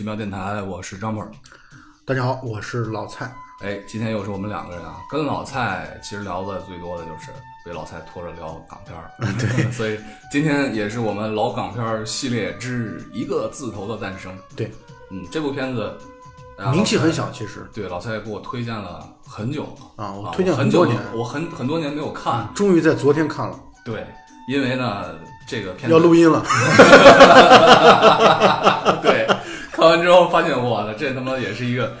[0.00, 1.30] 奇妙电台，我是张鹏。
[2.06, 3.30] 大家好，我是老蔡。
[3.60, 7.28] 哎，今天又是我们两个人啊，跟老蔡其实聊的最多的就是
[7.66, 9.10] 被老蔡拖着聊港片儿。
[9.38, 10.00] 对， 所以
[10.32, 14.34] 今天也是我们老港片儿系列之一个字头的诞生。
[14.56, 14.72] 对，
[15.10, 15.94] 嗯，这部片子
[16.56, 22.48] 呃名气很小，其实对，老蔡给我推荐了很久了啊，我推荐很久多年，我很很多年没有看。
[22.54, 24.06] 终于在昨天看了，对，
[24.48, 25.14] 因为呢，
[25.46, 26.42] 这个片子要录音了。
[29.02, 29.26] 对，
[29.80, 31.94] 看完之后发现，哇，这他妈也是一个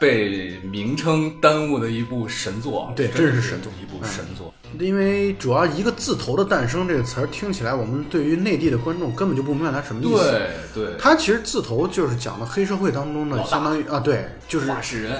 [0.00, 2.90] 被名称耽误的一部神作。
[2.96, 4.54] 对真真是神作一部神作。
[4.80, 10.30] 因为主要一个字头的诞生这个词儿听起来，我们对于内地的观众根本就不明白它什么意思。
[10.74, 14.66] 对对，它其实字头就是讲的黑社会当中的，相当于啊，对，就是。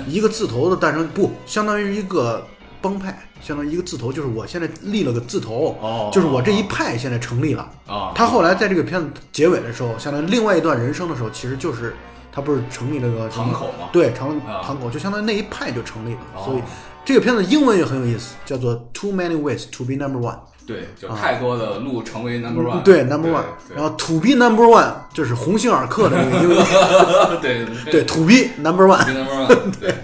[0.08, 2.46] 一个字头的诞生，不相当于一个
[2.80, 7.70] 帮派，相当于一个字头，就是我现在立了个字头，哦就是我这一派现在成立了。
[7.86, 11.94] 啊，他后来在这个片子结尾的时候，相当于另外一段人生的时候，其实就是
[12.36, 16.20] 他不是成立了个堂口嘛对，堂啊堂口就相当于那一派就成立了。
[16.34, 16.62] 哦所以
[17.02, 20.38] 这个片子英文也很有意思，叫做 Too Many Ways to Be Number One。
[20.66, 22.70] 对，就太多的路成为 number one。
[22.72, 26.56] 啊对，Number One，然后 To Be Number One 就是鸿星尔克的那个英语，
[27.40, 29.06] 对对，To Be Number One。
[29.06, 29.70] number one。
[29.80, 29.94] 对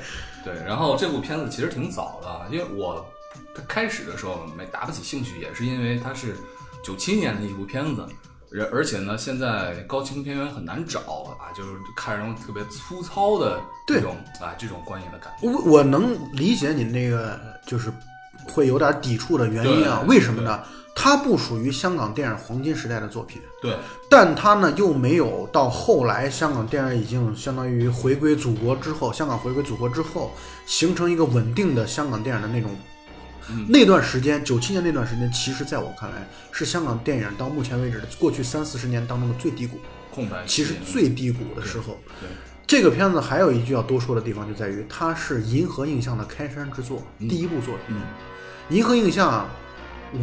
[0.42, 3.04] 对，然后这部片子其实挺早的，因为我
[3.54, 6.36] 它开始的时候没打不起兴趣，也是因为它是
[6.82, 8.06] 九七年的一部片子。
[8.54, 11.00] 而而且呢，现在高清片源很难找
[11.38, 15.48] 啊，就是看着特别粗糙的这种啊这种观影的感觉。
[15.48, 17.92] 我我能理解你那个就是
[18.46, 20.62] 会有点抵触的原因啊，为什么呢？
[20.94, 23.40] 它不属于香港电影黄金时代的作品。
[23.62, 23.74] 对，
[24.10, 30.30] 但它呢又没有到后来香港电影已经相当于回归祖国之后，香港回归祖国之后，
[30.66, 32.70] 形成一个稳定的香港电影的那种。
[33.50, 33.66] 嗯。
[33.68, 36.16] 那段时间，九七年那段时间，其实在我看来
[36.50, 39.78] 是香港电影到目前为止的过去三四十年当中的最低谷，
[40.10, 41.98] 空白期其实最低谷的时候。
[42.20, 42.28] 对
[42.66, 47.96] 这个片子还有一句要多说的地方，就在于它是银河映像的开山之作，第一部作品。
[47.96, 48.02] 嗯。
[48.70, 49.46] 银河映像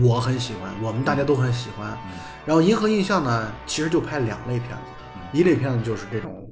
[0.01, 1.95] 我很喜欢，我们大家都很喜欢。
[2.07, 2.17] 嗯。
[2.45, 4.77] 然后银河映像呢，其实就拍两类片子，
[5.15, 5.39] 嗯。
[5.39, 6.48] 一类片子就是这种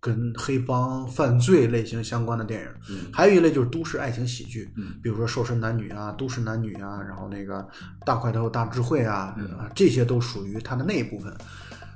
[0.00, 3.06] 跟黑帮犯罪类型相关的电影，嗯。
[3.12, 4.94] 还有一类就是都市爱情喜剧，嗯。
[5.02, 7.60] 比如说《瘦身男女》啊，《都市男女》啊，然后那个
[8.06, 11.32] 《大块头大智慧》啊，嗯啊，这些都属于它的那一部分。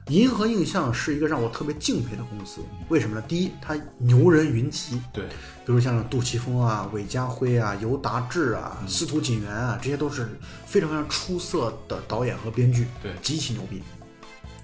[0.09, 2.61] 银河映像是一个让我特别敬佩的公司，
[2.91, 3.25] 为什么呢？
[3.27, 5.25] 第一，它牛人云集，对。
[5.65, 8.87] 比如像杜琪峰啊、韦家辉啊、尤达志啊、嗯。
[8.87, 10.29] 司徒锦源啊，这些都是
[10.67, 13.13] 非常非常出色的导演和编剧，对。
[13.23, 13.83] 极其牛逼。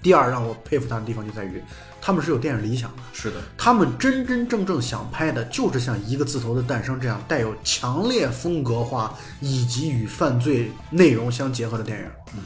[0.03, 1.59] 第二，让我佩服他的地方就在于，
[2.01, 12.05] 他们是有电影理想的，是的，他们真真正正想拍的就是像《一个字头的诞生》这样带有强烈风格化以及与犯罪内容相结合的电影。
[12.35, 12.41] 嗯。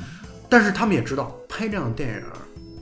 [0.50, 2.22] 但是他们也知道，拍这样的电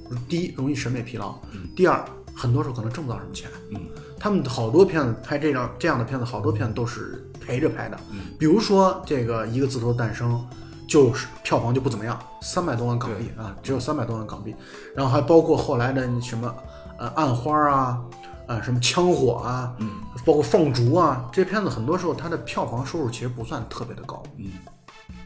[0.09, 1.35] 影，第一容易审美疲劳，
[1.75, 2.03] 第二
[2.35, 3.47] 很多时候可能挣不到什么钱。
[3.71, 3.79] 嗯。
[4.19, 7.99] 他们好多片子拍这样这样的片子，好多片子都是陪着拍的。
[8.09, 8.19] 嗯。
[8.39, 10.43] 比如说这个一个字头的诞生，
[10.87, 14.55] 就是票房就不怎么样，三百多万港币啊，只有三百多万港币。
[14.95, 16.53] 然后还包括后来的什么
[16.97, 18.01] 呃暗花啊，
[18.47, 19.89] 呃什么枪火啊，嗯
[20.25, 24.21] 包括放逐啊，这些片子很多时候它的票房收入其实不算特别的高。
[24.37, 24.51] 嗯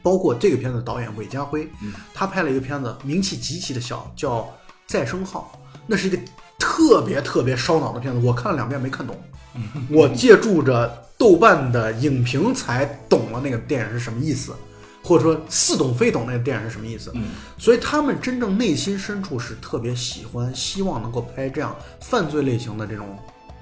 [0.03, 4.39] 包括这个片子导演韦家辉，嗯他拍了一个片子，名气极其的小，叫
[4.85, 5.51] 《再生号》，
[5.85, 6.17] 那是一个
[6.57, 9.17] 特别特别烧脑的片子，我看了两遍没看懂，
[9.89, 14.55] 我借助着豆瓣的影评才懂了那个电影是什么意思，
[15.07, 17.09] 或者说似懂非懂那个电影是什么意思。
[17.15, 23.17] 嗯所以他们真正内心深处是特别喜欢、希望能够拍这样犯罪类型的这种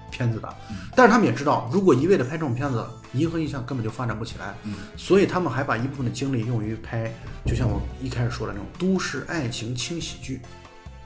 [0.10, 0.50] 片子的。
[0.96, 2.84] 但是他们也知道，如果一味的拍这种片子，
[3.14, 4.56] 银河印象根本就发展不起来。
[4.64, 7.14] 嗯所以他们还把一部分的精力用于拍，
[7.46, 10.42] 就像我一开始说的那种都市爱情轻喜剧。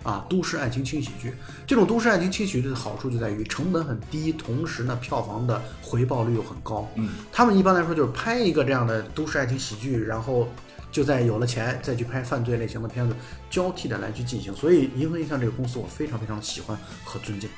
[0.03, 1.33] 啊，都市爱情轻喜剧，
[1.67, 6.89] 这种都市爱情轻喜剧的好处就在于成本很低，同时呢，票房的回报率又很高。
[6.95, 10.47] 嗯他们一般来说就是拍一个这样的都市爱情喜剧，然后
[10.91, 13.15] 就在有了钱再去拍犯罪类型的片子，
[13.49, 14.53] 交替的来去进行。
[14.55, 17.49] 所以银河印象这个公司我非常非常喜欢和尊敬。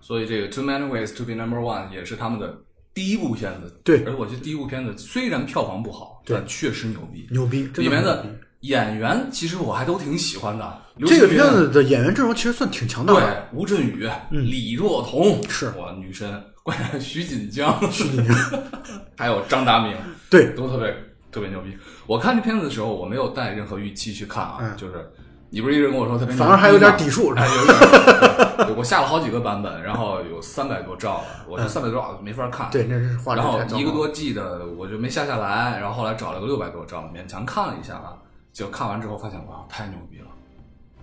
[0.00, 2.58] 所以这个《Too Many Ways to Be Number One》也是他们的
[2.92, 3.80] 第一部片子。
[3.84, 7.26] 对而我觉得第一部片子虽然票房不好，对但确实牛逼。
[7.30, 8.26] 牛逼，真里面的
[8.60, 10.82] 演员其实我还都挺喜欢的。
[10.96, 13.20] 刘这个片子的演员阵容其实算挺强大的。
[13.20, 18.34] 对吴镇宇、李若彤是我女神，关键徐锦江， 徐锦江，
[19.18, 19.94] 还有张达明，
[20.30, 20.94] 对，都特别
[21.30, 21.76] 特别牛逼。
[22.06, 25.10] 我看这片子的时候，我没有带任何预期去看啊，嗯就是
[25.50, 27.34] 你不是一直跟我说特别反而还有点底数。
[27.34, 32.68] 哎，有点对我下了好几个版本，然后有三百多兆了，我这三百多兆没法看。
[32.68, 38.16] 嗯对，那是画质然后一个多 G 的我就没下下来，然后后来找了个六百多兆，勉强看了一下啊，
[38.50, 40.26] 就看完之后发现哇，太牛逼了！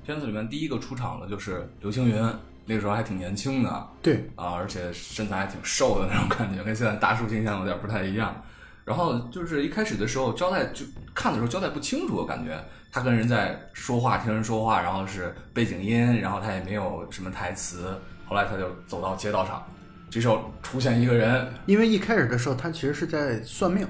[0.06, 2.16] 片子里面第一个出场的就是刘青云，
[2.66, 8.36] 那个时候还挺年轻的对，啊，而且身材还挺瘦的那种感觉，跟现在大叔形象有点不太一样。
[8.86, 12.62] 然后就是一开始的时候交代就看的时候交代不清楚，我感觉
[12.92, 17.98] 他跟人在说话，听人说话，然后是背景音，然后他也没有什么台词。
[18.26, 19.64] 后来他就走到街道上，
[20.10, 23.88] 这时候出现一个人，因为一开始的时候他其实是在算命，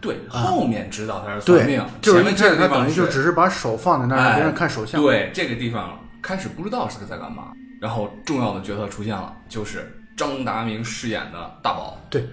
[0.00, 11.98] 对，后面知道他是算命，，就是前面一开始他这个地方等于就只是把手放在那儿让哎别人看手相，对这个地方开始不知道是在干嘛，然后重要的角色出现了，就是张达明饰演的大宝。
[12.08, 12.26] 对，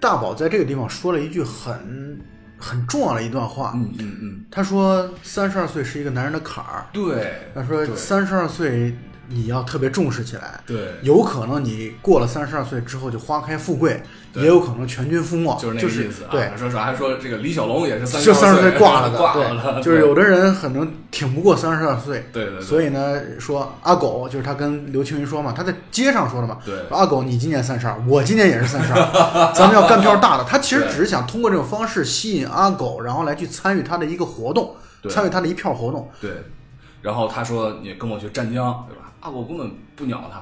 [0.00, 2.18] 大宝在这个地方说了一句很
[2.58, 7.96] 很重要的一段话，嗯嗯嗯，他说三十二岁是一个男人的坎儿，对，他说对。
[7.96, 8.94] 三十二岁
[9.28, 14.02] 你要特别重视起来，对，有可能你过了三十二岁之后就花开富贵，
[14.34, 16.28] 也有可能全军覆没，就是那个意思啊。
[16.30, 26.74] 对，说说还说这个李小龙也是三就三十岁岁 挂了的，挂了，对，就是有的人可能挺不过三十二岁，对对对，所以呢，说阿狗就是他跟刘青云说嘛，他在街上说的嘛，对。
[26.90, 30.44] 阿狗你今年三十二，我今年也是三十二， 咱们要干票大的。
[30.44, 35.10] 他其实只是想通过这种方式吸引阿狗，然后来去参与他的一个活动，对。
[35.10, 36.10] 参与他的一票活动。
[36.20, 36.30] 对，
[37.02, 39.12] 然后他说你跟我去湛江，对吧？
[39.20, 40.40] 阿狗根本不鸟他。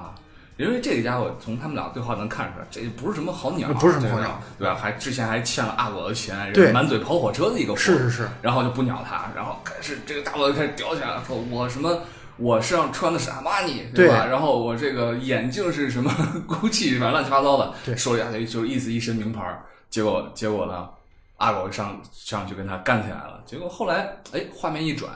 [0.57, 4.75] 因为这个家伙从他们俩对话能看出来，这不是什么好鸟，不是什么好鸟，对吧？
[4.75, 12.01] 还之前还欠了阿狗的钱，对满嘴跑火车的一个货是是是，然后就不鸟他，然后开始这个大伙就开始叼起来了，说我什么
[12.37, 14.27] 我身上穿的是阿玛尼，对吧？
[14.27, 16.11] 然后我这个眼镜是什么
[16.47, 19.43] GUCCI，反正乱七八糟的，对说一大堆，就是意思一身名牌。
[19.89, 20.87] 结果结果呢，
[21.39, 23.43] 阿狗上上去跟他干起来了。
[23.47, 25.11] 结果后来，哎，画面一转。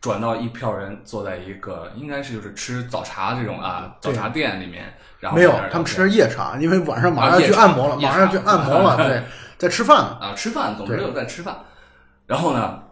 [0.00, 9.22] 转到一票人坐在一个应该是就是吃早茶这种啊早茶店里面，然后没有他们吃夜茶，因为晚上马上去按摩了，夜马上要去按摩了，对，
[9.58, 9.98] 在吃饭。
[9.98, 11.54] 啊，吃饭，总之对有在吃饭。
[12.26, 12.82] 然后呢，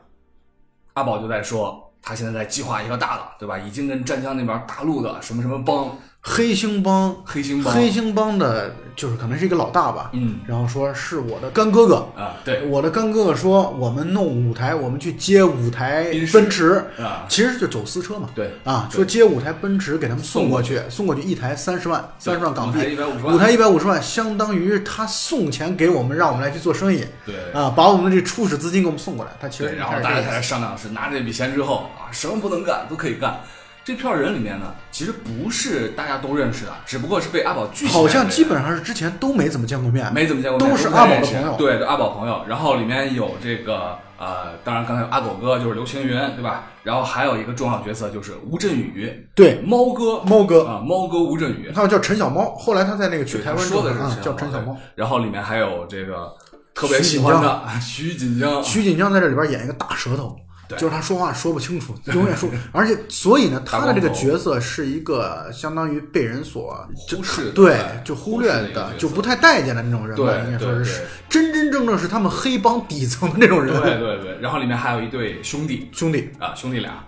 [0.93, 3.57] 阿宝就在说，他现在在计划一个大的，对吧？
[3.57, 10.41] 已经跟湛江那边大陆的什么什么帮、黑星帮，黑星帮，黑星帮的，就是可能是一个老大吧，嗯。
[10.47, 12.67] 然后说是我的干哥哥，啊，对。
[12.67, 18.29] 我的干哥哥说我们弄五台，我们去接五台奔驰，啊，其实就走私车嘛。
[18.35, 21.23] 对啊，说接五台奔驰给他们送过去，送过去。
[21.23, 27.05] 一台三十万，三十万港币，一百五十万，五台一百五十万，相当于他送钱给我们，让我们来去做生意。
[27.25, 27.37] 对。
[27.55, 29.31] 啊，把我们的这初始资金给我们送过来。
[29.41, 33.41] 他其实然后大家开商量是拿这笔钱之后啊，什么不能干都可以干。
[33.89, 42.45] 这票人里面呢，其实不是大家都认识的，只不过是被阿宝聚起来的好像基本上是之前都没怎么见过面，没怎么见过面，都是阿宝的朋友对，阿宝朋友。
[42.47, 46.65] 然后里面有这个呃，当然刚才有阿狗哥就是刘青云，对吧？
[46.83, 54.77] 然后还有一个重要角色就是吴镇宇，对，猫哥，猫哥，啊，猫哥吴镇宇，还有叫陈小猫，后来他在那个去对台湾说的是陈叫陈小猫。
[54.95, 56.31] 然后里面还有这个
[56.75, 60.43] 特别喜欢的 徐锦江，徐锦江在这里边演一个大舌头，对
[60.77, 74.39] 就是他说话说不清楚，永远说，而且 所以呢，他的这个角色是一个相当于被人所忽视对哎，就忽略的就不太待见的那种人吧，对应该说对是真真正正是他们黑帮底层的那种人，对对对。
[74.41, 76.31] 然后里面还有一对兄弟兄弟。
[76.39, 77.05] 啊，兄弟俩，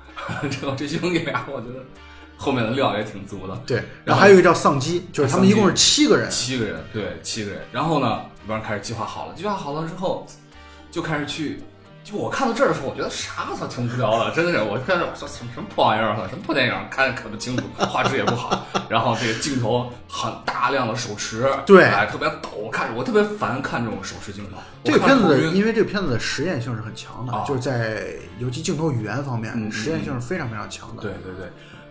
[0.49, 1.85] 这这兄弟俩，我觉得
[2.37, 3.55] 后面的料也挺足的。
[3.67, 7.61] 对，然后然后还有一个叫丧鸡，就是他们一共是七个人，七个人，对，七个人。
[7.73, 10.27] 然后呢，里边开始计划好了，计划好了之后，
[10.91, 11.63] 就开始去。
[12.03, 14.59] 就我看到这儿的时候，我觉得啥我操挺无聊的，真的是。
[14.63, 18.67] 我看着我说什么什么破玩意儿，什么破电影，看看不清楚，画质也不好。
[18.89, 22.49] 然后这个镜头很大量的手持，对哎，特别抖。
[22.57, 24.57] 我看着我特别烦看这种手持镜头。
[24.83, 28.07] 这个片子因为这个片子的实验性是很强的，啊就是在
[28.39, 31.03] 尤其镜头语言方面，实验性是非常非常强的。
[31.03, 31.49] 对对对，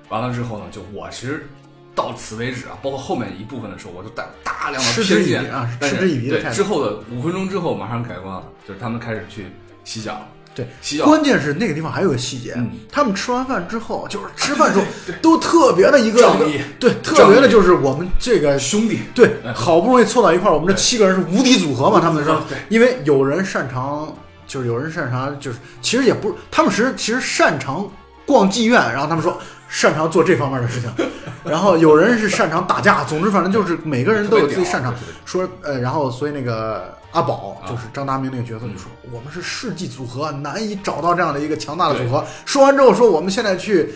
[0.10, 1.48] 完了之后呢，就我其实
[1.96, 9.48] 到此为止啊，包括后面一部分的时候，我就带大量的偏见啊是嗤之以鼻对之后的五分钟之后马上改观了，就是他们开始去
[9.90, 10.22] 洗脚，
[10.54, 11.06] 对，洗脚。
[11.06, 12.70] 关键是那个地方还有个细节，嗯。
[12.92, 14.86] 他们吃完饭之后，就是吃饭时候
[15.20, 16.62] 都特别的一个仗义。
[16.80, 22.00] 对，特别的就是我们这个兄弟，对哎，好不容易凑到一块儿，我们这七个人是无敌组合嘛？
[22.00, 24.16] 他们说对，因为有人擅长，
[24.46, 27.90] 就是有人擅长，就是其实也不是，他们实其实擅长
[28.28, 29.36] 逛妓院，然后他们说
[29.68, 30.92] 擅长做这方面的事情，
[31.44, 34.94] 然后有人是擅长打架，总之反正就是每个人都有自己擅长。
[35.26, 42.24] 说呃，然后所以那个阿宝啊就是张达明那个角色就说，我们是世纪组合，难以找到这样的一个强大的组合。
[42.46, 43.94] 说完之后说，我们现在去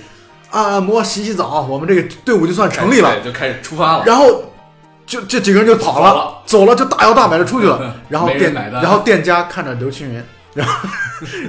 [0.52, 3.20] 按按摩、洗洗澡，我们这个队伍就算成立了。
[3.22, 4.04] 就开始出发了。
[4.06, 4.44] 然后
[5.06, 7.96] 就这几个人就跑了，走了就大摇大摆的出去了。
[8.10, 10.90] 然后店然后店家看着刘青云，然后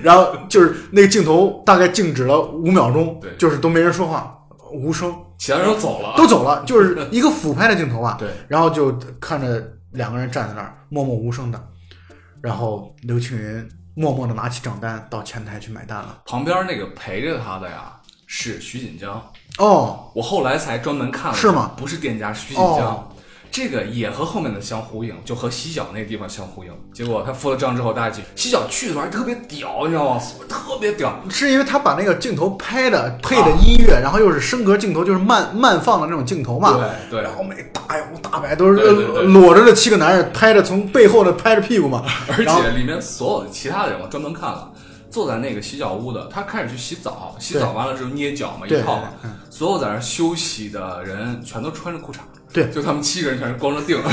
[0.02, 4.36] 然后就是那个镜头大概静止了五秒钟对，就是都没人说话，
[4.72, 8.16] 无声，其他人都走了，都走了，就是一个俯拍的镜头啊。
[8.18, 9.62] 对，然后就看着
[9.94, 11.68] 两个人站在那儿默默无声的，
[12.42, 16.22] 然后刘青云默默的拿起账单到前台去买单了。
[16.26, 19.24] 旁边那个陪着他的呀，是徐锦江。
[19.58, 22.88] 哦，我后来才专门看了，是吗不是店家是徐锦江。
[22.88, 23.08] 哦
[23.54, 26.72] 这个也和后面的相呼应，就和洗脚那个地方相呼应。
[26.92, 30.20] 结果他付了账之后，大家去洗脚去的时候还特别屌，你知道吗？
[30.48, 31.20] 特别屌。
[31.30, 36.72] 是因为他把那个镜头拍的配的音乐，然后又是升格镜头，就是慢慢放的那种镜头嘛。
[36.72, 38.82] 对对然后每大摇大摆都是
[39.28, 42.02] 裸着的七个男人拍着从背后的拍着屁股嘛。
[42.36, 44.72] 而且里面所有的其他的人，我专门看了，
[45.08, 52.16] 坐在那个洗脚屋的，他开始去洗澡，洗澡完了之后捏脚嘛，一套嘛嗯，所有在那休息的人全都穿着裤衩，
[52.54, 52.70] 对。
[52.70, 54.00] 就他们七个人全是光着腚。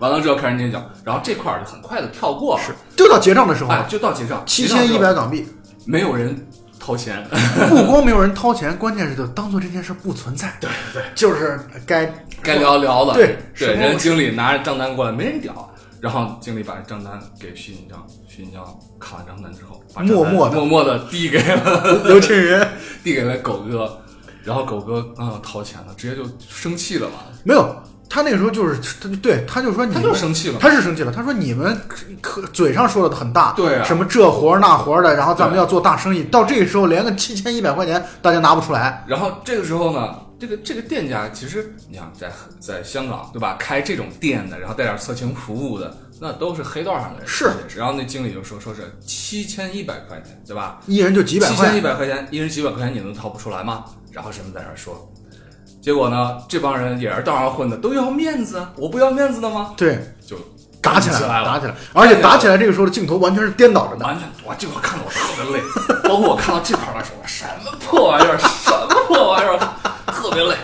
[0.00, 2.72] 完了之后开始捏脚，然后这块儿就很快的跳过了，是。
[2.96, 5.46] 就到结账的时候，哎，就到结账，七千一百，港币，
[5.86, 6.36] 没有人
[6.78, 7.24] 掏钱，
[7.70, 10.52] 不光没有人掏钱，关键是就当做这件事不存在。
[10.60, 18.62] 对对，就是该该聊聊的，对对，人经理拿着账单过来，没人屌，然后经理把账单给徐锦江，徐锦江
[18.98, 20.56] 看完账单之后，把默默地。
[20.56, 22.60] 默默的递给了刘青云。
[23.02, 24.00] 递给了狗哥，
[24.44, 27.74] 然后狗哥啊、掏钱了，直接就生气了嘛，没有。
[28.06, 31.76] 他那个时候就是，他就对，他就说你他就生气了，他是生气了，他说你们
[32.20, 47.50] 可嘴上说的很大，对啊什么这活儿那活儿的，然后咱们要做大生意，到这个时候连个七千一百块钱大家拿不出来，然后这个时候呢，这个这个店家其实你想在在香港对吧，开这种店的，然后带点色情服务的，那都是黑道上的人，是。
[47.74, 50.78] 然后那经理就说说是七千一百块钱，对吧？
[50.86, 53.84] 一人就几百块七千一块，百块钱，一人几百块钱，你能掏不出来吗？
[54.14, 55.10] 然后什么在那儿说，
[55.82, 59.74] 结果呢，这帮人也是道上混的，都要面子，啊，我不要面子的吗？
[59.76, 60.36] 对，就
[60.80, 69.58] 打起来来了，打起来，而且打起来这个时候的镜头完全是颠倒着的，完全，哇，这块看得我特别累，包括我看到这块儿的时候，什么破玩意儿，什么破玩意儿，
[70.06, 70.56] 特别累。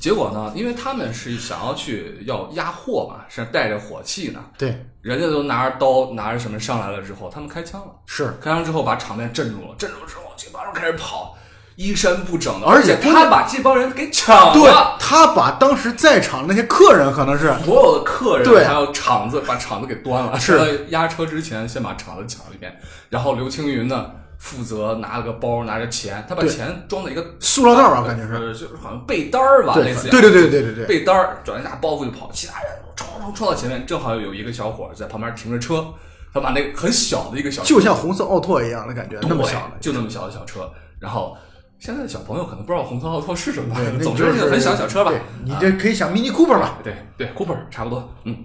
[0.00, 7.86] 结果呢，因为他们是想要去要压货嘛，是带着火器呢，对，人家都拿着刀拿着什么上来了之后，他们开枪了。
[8.04, 11.34] 是，开枪之后把场面镇住了，镇住之后这帮人开始跑，
[11.76, 14.96] 衣衫不整的，而且且他把这帮人给抢对了。
[15.00, 20.38] 他把当时在场那些客人可能是所有的客人对还有场子，把场子给端了。
[20.38, 22.78] 是在压车之前，先把场子抢了一遍。
[23.10, 35.84] 然后刘青云呢，负责拿了个包，拿着钱，他把钱装在一个塑料袋儿吧，感觉是，呃，就是好像被单儿吧，类似于对对对对对对，被单儿转一大包袱就跑，其他人冲冲冲到前面，正好有一个小伙儿在旁边停着车，
[36.32, 41.36] 他把那个很小的一个小就像红色奥拓一样的感觉，那么小的，就那么小的小车，然后。
[41.78, 45.12] 现在的小朋友可能不知道红色奥拓是什么对，，那总就是很小的小车吧。
[45.44, 48.36] 你啊这可以想 Mini Cooper 吧，对对，Cooper 差不多，嗯，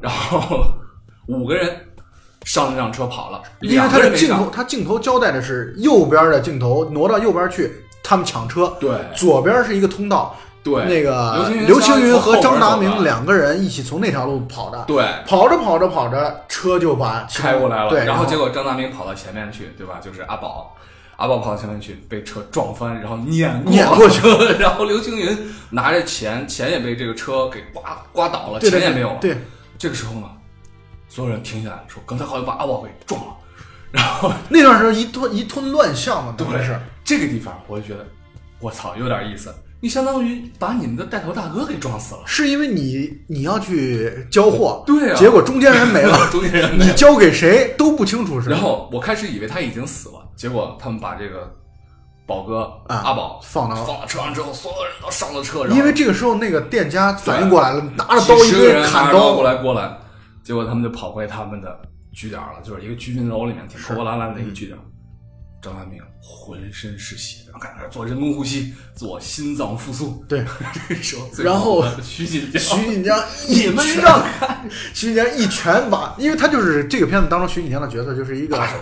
[0.00, 0.66] 然后
[1.28, 1.74] 五个人
[2.44, 4.50] 上了那辆车跑了，因为两他的镜头。
[4.50, 7.72] 他镜头交代的是右边的镜头挪到右边去，
[8.02, 20.00] 他们抢车，对左边是一个通道，对，那个刘青云和张达明两个人一起从那条路跑的，对跑着跑着跑着，车就把开过来了，对，然然后结果张达明跑到前面去，对吧？
[20.02, 20.76] 就是阿宝，
[21.22, 25.38] 阿宝跑到前面去，被车撞翻，然后碾碾过去了， 然后刘青云
[25.70, 29.18] 拿着钱，钱也被这个车给刮刮倒了，对对钱也没有了。
[29.20, 29.36] 对，
[29.78, 30.28] 这个时候呢，
[31.08, 33.36] 所有人停下来说，刚才好像把阿宝给撞了，
[33.92, 36.76] 然后那段时候一顿一通乱象嘛，对是。
[37.04, 38.04] 这个地方，我就觉得，
[38.58, 39.54] 我操，有点意思。
[39.80, 42.20] 你相当于把你们的带头大哥给撞死了。
[42.24, 48.48] 是因为你你要去交货，对啊结果中间人没了， 中间人没了你交给谁都不清楚是。
[48.48, 51.50] 然后我开始以为他已经死了，结果他们把这个
[52.26, 59.98] 宝哥、啊阿宝放到放到车上之后，所有人都上了车，然后因为这个时候那个店家反应过来了，拿着刀一几十个人堆砍刀过，来过来，
[60.42, 61.80] 结果他们就跑回他们的
[62.12, 64.78] 据点了，就是一个居民楼里面挺破破烂烂的一个据点。
[65.62, 70.24] 张万明浑身是血，然后开始做人工呼吸，做心脏复苏。
[70.28, 70.44] 对，
[70.88, 74.60] 这时候最然后后徐锦江，徐锦江一你们拳让开，
[74.92, 78.76] 徐锦江一拳把，因为他就是这个片子当中徐锦江的角色就是一个打手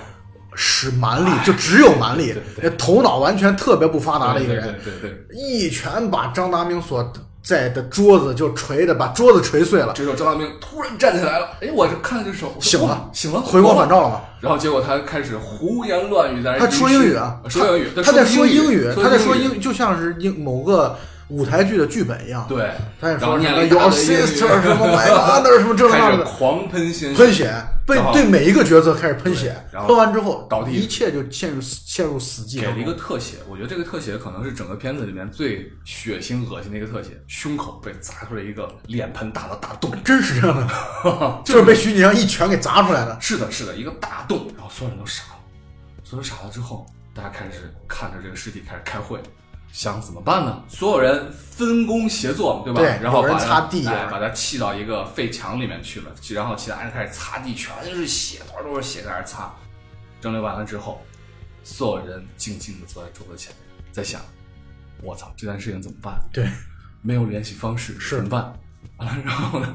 [0.55, 2.35] 使蛮力，就只有蛮力
[2.79, 5.37] 头脑完全特别不发达的一个人，对对对。
[5.37, 14.03] 一拳把张达明所在的桌子就锤的把桌子锤碎了，这时候张达明突然站起来了，哎，我这看这手醒了醒了，回光返照。
[14.03, 14.21] 了嘛。
[14.41, 20.97] 然后结果他开始胡言乱语，在他说英语啊，说英语，他在说英语，他在说英英，就像是英某个
[21.31, 22.71] 舞台剧的剧本一样。，对，
[23.01, 27.53] 他也说什么念了一大 Your 堆英语 sister 什么 My mother 什么这 那的，狂喷血喷血，
[27.87, 32.61] 被对每一个角色开始喷血，然后喷完之后倒地一切就陷入陷入死寂。
[32.61, 43.17] 给了一个特写，我觉得这个特写可能是整个片子里面最血腥恶心的一个特写，胸口被砸出来一个脸盆大的大洞，真是这样的， 就是被徐锦江一拳给砸出来的。
[43.21, 45.39] 是的，是的，一个大洞，然后所有人都傻了，
[46.03, 49.21] 所有人傻了之后，大家开始看着这个尸体开始开会，
[49.73, 50.63] 想怎么办呢？
[50.69, 52.81] 所有人分工协作，对吧？
[52.81, 59.55] 对然后把它擦地哎，啊把它砌到一个废墙里面去了，然后其他人开始擦地，全是血，都是血在那儿擦。
[60.21, 61.01] 整理完了之后，
[61.63, 64.21] 所有人静静的坐在桌子前面，在想：
[65.03, 66.21] 我操，这件事情怎么办？
[66.33, 66.47] 对，
[67.03, 68.53] 没有联系方式怎么办？
[68.97, 69.75] 完了，然后呢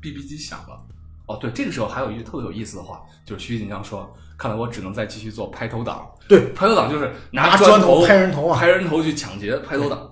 [0.00, 0.80] ，BB 机响了。
[1.28, 10.10] 哦，对，这个时候还有一句特别有意思的话，就是徐锦江说：“看来我只能再继续做拍头党。”对，拍头党就是拿砖头拍人头啊，拍人头去抢劫拍头党。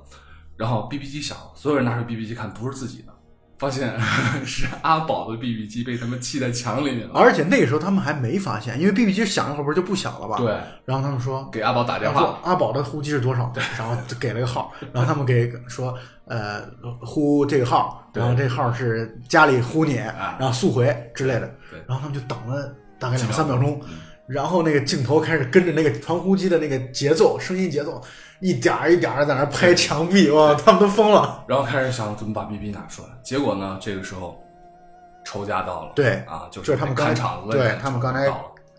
[0.56, 3.12] 然后 BB 机响，所有人拿出 BB 机看，不是自己的，
[3.58, 3.94] 发现
[4.44, 7.14] 是阿宝的 BB 机被他们砌在墙里面了。
[7.14, 10.36] 而且那个时候他们还没发现，因为 BB 机响一会儿不是就不响了吧？
[10.36, 10.54] 对。
[10.84, 13.50] 然后他们说给阿宝打电话，阿宝的呼机是多少？
[13.54, 13.62] 对。
[13.78, 15.94] 然后给了个号，然后他们给说
[16.26, 16.62] 呃
[17.00, 21.46] 呼这个号，然后这号是家里呼你，然后速回之类的。
[21.70, 21.80] 对。
[21.86, 23.80] 然后他们就等了大概两三秒钟，
[24.26, 28.02] 然后那个镜头开始跟着那个传呼机的那个节奏、声音节奏。
[28.40, 31.44] 一点儿一点儿在那拍墙壁，哇，他们都疯了。
[31.48, 34.42] 然后开始想怎么把 BB 拿出来，结果呢，这个时候
[35.24, 38.30] 仇家到了，对啊，就是他们看场子，对他们刚才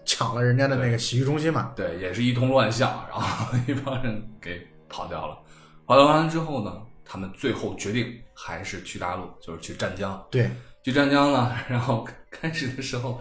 [0.06, 5.38] 抢了人家的那个洗浴中心嘛，对，也是一通乱象，然后 一帮人给跑掉了。
[5.86, 6.74] 跑掉完了之后呢，
[7.04, 10.24] 他们最后决定还是去大陆，就是去湛江。
[10.30, 10.50] 对，
[10.84, 13.20] 去湛江呢，然后开始的时候。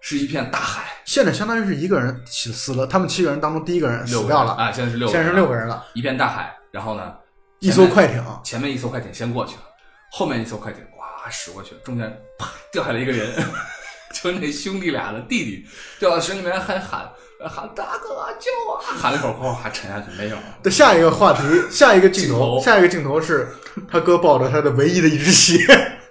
[0.00, 4.72] 是一片大海，现在相当于是一个人死死了，他们七个人当中第一个人死掉了啊！
[4.72, 5.84] 现在是六，现在是六个人了。
[5.92, 7.14] 一片大海，然后呢，
[7.58, 9.62] 一艘快艇，前面一艘快艇先过去了，
[10.10, 13.30] 后面一艘快艇哇驶过去了，中间啪掉下来一个人，
[14.22, 15.66] 就那兄弟俩的弟弟
[15.98, 17.06] 掉到水里面还喊
[17.46, 20.42] 喊大哥救我， 喊了一会儿后还沉下去没有了。
[20.62, 23.48] 的下一个话题，下一个镜头，下一个镜头是
[23.90, 25.58] 他哥抱着他的唯一的一只鞋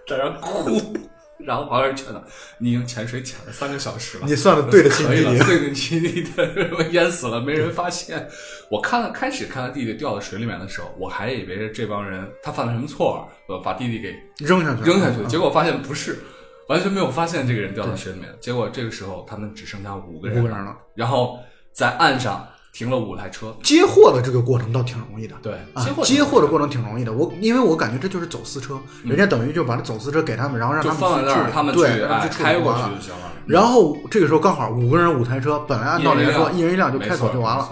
[0.08, 0.80] 在那哭。
[1.50, 2.24] 然后旁边人劝他
[2.60, 8.30] ：“你已经潜水潜了三个小时了，你算的对得起弟弟，对得起弟弟的， 淹死了没人发现。
[8.70, 15.26] 我看了开始看到弟弟掉到水里面的时候，我还以为是这帮人他犯了什么错，呃，把弟弟给扔下去，扔下去。
[15.26, 16.20] 结果发现不是，
[16.68, 18.30] 完全没有发现这个人掉到水里面。
[18.40, 20.78] 结果这个时候他们只剩下五个人，五个人了。
[20.94, 21.40] 然后
[21.74, 22.48] 在岸上。
[22.72, 25.36] 停了五台车，接货的这个过程倒挺容易的。
[25.42, 25.54] 对，
[25.84, 27.12] 接货接货的过程挺容易的。
[27.12, 33.32] 我因为我感觉这就是走私车，人家等于就把这走私车给他们，然后让他们放在那儿，他们对开过去就行了。
[33.46, 37.70] 然后这个时候刚好五个人五台车，本来按道理来说一人一辆就开走就完了。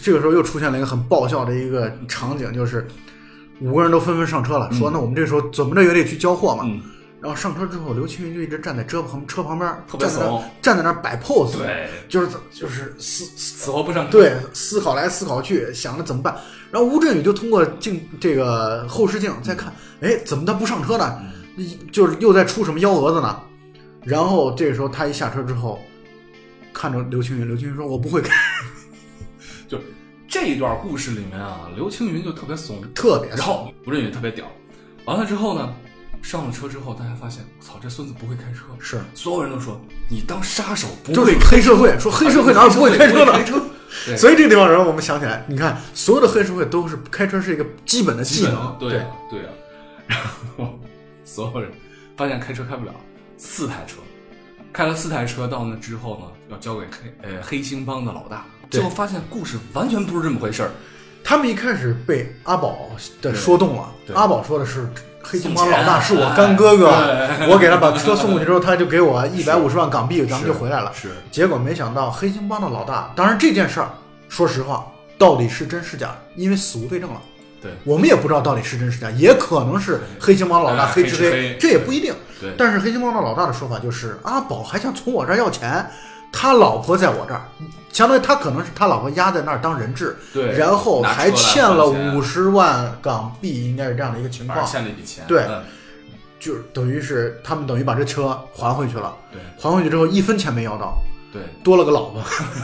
[0.00, 2.86] 这个时候又出现了一个很爆笑的一个场景，就是
[3.60, 6.64] 五个人都纷纷上车了，说那我们这时候怎么着也得去交货嘛。
[7.22, 16.36] 然后上车之后，刘青云就一直站在车旁车旁边，特别怂，站在那儿摆 pose，对，就是就是死死活不上，对，思考来思考去，想着怎么办。
[16.72, 21.22] 然后吴镇宇就通过镜这个后视镜再看，哎，怎么他不上车呢？
[21.92, 23.40] 就是又在出什么幺蛾子呢？
[24.04, 25.80] 然后这个时候他一下车之后，
[26.72, 28.34] 看着刘青云，刘青云说：“我不会开。
[29.68, 29.78] ”就
[30.26, 34.44] 这一段故事里面啊，刘青云就特别怂，特别，然后吴镇宇特别屌。
[35.04, 35.72] 完了之后呢？
[36.22, 38.60] 上了车之后，大家发现，操，这孙子不会开车。
[38.78, 43.32] 是，所有人都说你当杀手不会黑社会，说黑社会哪有不会开车的？
[43.32, 43.60] 开车。
[44.16, 48.76] 所以这个地方让我们想起来，你看，所有的黑社会都是开车是一个基本的技能。
[48.78, 49.50] 对对啊。
[50.06, 50.18] 然
[50.56, 50.78] 后
[51.24, 51.70] 所有人
[52.16, 52.94] 发现开车开不了，
[53.36, 53.96] 四台车，
[54.72, 58.46] 开了四台车到那之后呢，要交给黑呃黑星帮的老大。
[58.70, 60.70] 最后发现故事完全不是这么回事儿。
[61.22, 62.88] 他们一开始被阿宝
[63.20, 64.88] 的说动了，阿宝说的是。
[65.22, 66.90] 黑金帮老大是我干哥哥，
[67.48, 70.92] 我给他把车送过去之后，他就给我 一百五十万港币，咱们就回来了。
[70.94, 73.88] 是，结果没想到黑金帮的老大，当然这件事儿，
[74.28, 74.84] 说实话，
[75.16, 76.16] 到底是真是假？
[76.34, 77.20] 因为死无对证了。
[77.62, 82.12] 对，我们也不知道到底是真是假，也可能是黑金帮老大黑吃黑，这也不一定。
[82.40, 85.88] 对，但是黑金帮的老大的说法就是，阿宝还想从我这儿要钱，
[86.32, 87.42] 他老婆在我这儿。
[87.92, 95.46] 相当于他可能是他老婆压在那儿当人质，对，然后还欠了五十万港币，应该是这样的一个情况，欠了一笔钱，对，
[96.40, 100.96] 就是等于是他们等于把这车还回去了，对，还回去之后一分钱没要到，
[101.30, 102.22] 对，多了个老婆，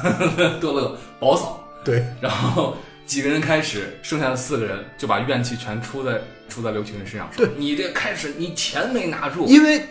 [0.63, 7.51] 多了个宝嫂，对，然后几个人开始，剩下的四个人就把怨气全出在出在刘青云身上，对。
[7.59, 9.87] 你这开始你钱没拿住，因为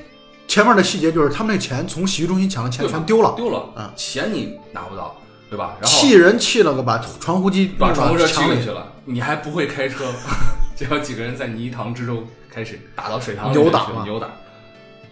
[0.48, 5.16] 前面的细节就是他们那钱从洗浴中心抢的钱全丢了，丢了，啊，钱你拿不到。
[5.50, 5.78] 对吧？
[5.80, 10.04] 然后气人气了个把传呼机把传呼车抢里去了，你还不会开车，
[10.76, 14.28] 结果几个人在泥塘之中开始打到水塘里扭打扭打，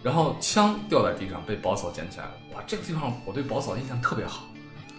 [0.02, 2.32] 然后枪掉在地上被宝嫂捡起来了。
[2.54, 4.44] 哇，这个地方我对宝嫂印象特别好，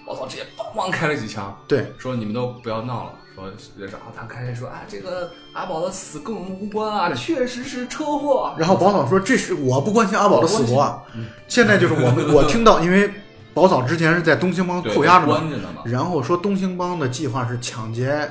[0.08, 3.46] 宝嫂直接梆梆开了几枪，对，说你们都不要闹了，说
[3.78, 8.54] 然后他开始说啊，这个阿宝的死跟我们无关啊，确实是车祸。
[8.58, 11.02] 然后宝嫂说这是我不关心阿宝的死活，
[11.48, 13.12] 现在就是我们 我听到因为。
[13.54, 15.42] 宝嫂之前是在东兴帮扣押着嘛，
[15.84, 18.30] 然后说东兴帮的计划是抢劫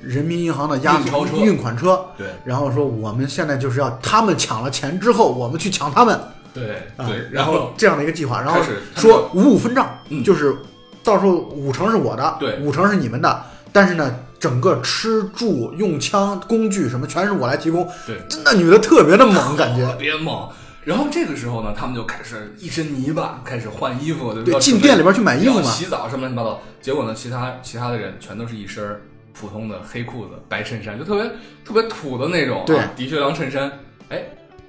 [0.00, 1.00] 人民银行的押
[1.36, 6.20] 运款车，对，然后说我们现在就是要他们抢了钱之后，我们去抢他们，
[6.52, 8.60] 对对，然后这样的一个计划，然后
[8.96, 10.56] 说五五分账，就是
[11.06, 13.42] 到时候五成是我的，对五成是你们的，
[13.72, 17.88] 但是呢，整个吃住用枪工具什么全是我来提供。
[18.04, 19.94] 对，那女的特别的猛，感觉特。
[19.96, 20.48] 别猛。
[20.84, 25.62] 然后这个时候呢，他们就开始一身泥巴，开始换衣服，对不对，进店里边去买衣服嘛。
[25.62, 26.60] 洗澡什么乱七八糟。
[26.80, 29.00] 结果呢，其他其他的人全都是一身
[29.32, 31.24] 普通的黑裤子、白衬衫，就特别
[31.64, 33.70] 特别土的那种、啊，对的确良衬衫。
[34.08, 34.22] 哎，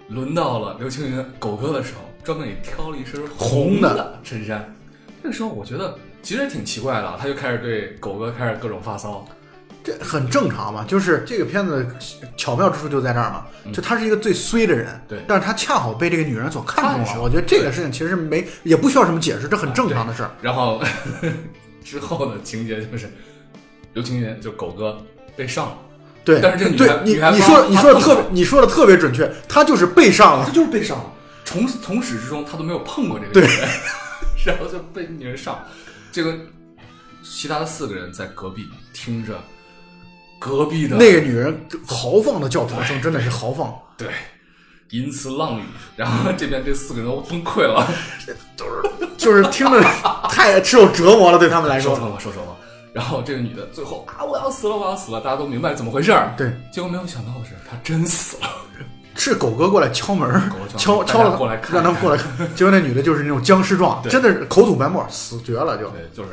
[0.10, 4.76] 轮到了刘青云狗哥的时候，专门给挑了一身红的的衬衫。
[5.22, 5.96] 这个时候我觉得
[6.28, 9.26] 其实也挺奇怪的，他就开始对狗哥开始各种发骚。
[9.82, 11.88] 这很正常嘛，就是这个片子
[12.36, 17.22] 巧妙之处就在这儿嘛，就他是一个最衰的人，嗯对但是他恰好被这个女人所看中了。
[17.22, 20.32] 我觉得这个事情其实没也不需要什么解释，这很正常的事儿。
[20.42, 20.84] 然后
[21.82, 23.10] 之后的情节就是
[23.94, 25.02] 刘青云就狗哥
[25.34, 25.78] 被上了。
[26.26, 30.52] 对，但是这个女对你你说你说的特别你说的特别准确，他就是被上了他。
[30.52, 31.06] 就是被上了，
[31.46, 33.70] 从从始至终他都没有碰过这个女人，
[34.46, 35.58] 然后就被女人上。
[36.18, 36.36] 这个
[37.22, 39.40] 其他的四个人在隔壁听着
[40.40, 44.08] 隔壁的那个女人豪放的叫床声真的是豪放，对
[44.90, 45.64] 淫词浪语，
[45.96, 47.88] 然后这边这四个人都崩溃了，
[49.16, 49.80] 就是听着
[50.28, 51.94] 太受折磨了，对他们来说。
[51.94, 52.58] 受伤了，受伤了。
[52.94, 56.34] 然后这个女的最后啊，我要死了，我要死了，大家都明白怎么回事儿。
[56.36, 58.50] 对，结果没有想到的是，她真死了。
[59.18, 62.32] 是狗哥过来敲门儿，敲敲敲了，过来看让他们过来看。
[62.56, 65.90] 结果那女的就是那种僵尸状，真的是口吐白沫，死绝了就。
[65.90, 66.30] 对，就是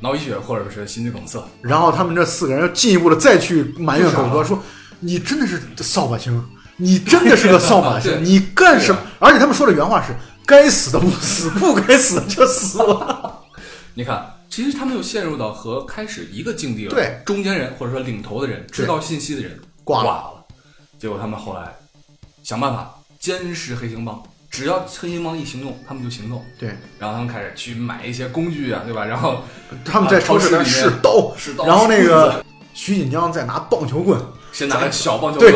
[0.00, 1.38] 脑溢血或者是心肌梗塞。
[1.60, 4.58] 然后他们这四个人又进一步的再去埋怨狗哥，说
[5.00, 6.42] 你真的是扫把星，
[6.76, 9.00] 你真的是个扫把星， 你干什么？
[9.18, 10.14] 而且他们说的原话是：
[10.46, 13.42] 该死的不死， 不该死的就死了。
[13.94, 16.90] 你看，其实他们又陷入到和开始一个境地了。
[16.90, 20.44] 对，中间人或者说领头的人，知道信息的人挂了了，
[20.98, 21.74] 结果他们后来
[22.48, 26.42] 想办法监视黑星帮，只要黑星帮一行动，他们就行动。
[26.58, 29.04] 对，然后他们开始去买一些工具啊，对吧？
[29.04, 29.42] 然后
[29.84, 31.66] 他们在超市里面试刀，试刀。
[31.66, 34.18] 然后那个徐锦江在拿棒球棍，
[34.50, 35.52] 先拿个小棒球棍，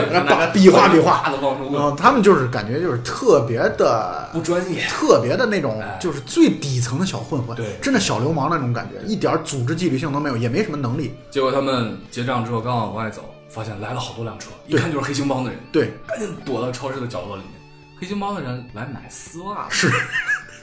[0.53, 1.23] 比划比划。
[1.31, 4.85] 的棒球棍，然后他们就是感觉就是特别的不专业。
[4.87, 7.79] 特别的那种哎，就是最底层的小混混，对。
[7.81, 11.15] 真的小流氓那种感觉，一点组织纪律性都没有，也没什么能力。
[11.31, 17.53] 结果他们结账之后刚往外走，发现来了好多辆车，一看就是黑星帮的人，对，赶紧躲到超市的角落里面。
[18.01, 19.89] 黑星帮的人来买丝袜，是，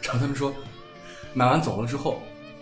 [0.04, 0.52] 然后他们说，
[1.34, 2.22] 买完走了之后，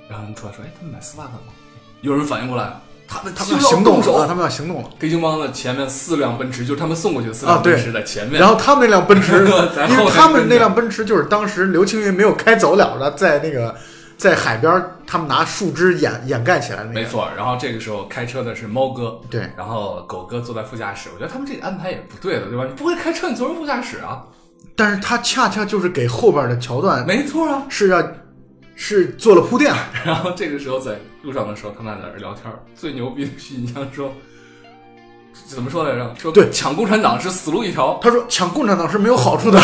[0.09, 1.53] 然后他们出来说，哎，他们买丝袜干嘛？
[2.01, 3.99] 有人反应过来，他们他们要行动。
[3.99, 4.89] 了，他们要行动了。
[4.99, 9.47] 黑星帮的前面四辆奔驰，就是他们送过去的四辆奔驰在前面，然后他们那辆奔驰，
[9.89, 13.75] 因为他们那辆奔驰就是当时刘青云没有开走了的，在那个
[14.17, 17.01] 在海边儿，他们拿树枝掩掩盖起来的那个。
[17.01, 17.29] 没，错。
[17.37, 21.09] 然后这个时候开车的是猫哥，对，然后狗哥坐在副驾驶。
[21.13, 22.65] 我觉得他们这个安排也不对的，对吧？
[22.65, 24.25] 你不会开车，你坐人副驾驶啊？
[24.75, 27.63] 但是他恰恰就是给后边的桥段没错啊。
[27.69, 28.03] 是要
[28.75, 29.73] 是做了铺垫。
[30.03, 32.59] 然后这个时候在路上的时候，他们俩在那儿聊天儿。
[32.75, 34.11] 最牛逼的是尹江说，
[35.45, 36.15] 怎么说来着？
[36.17, 37.99] 说对抢共产党是死路一条。
[38.01, 39.59] 他说抢共产党是没有好处的。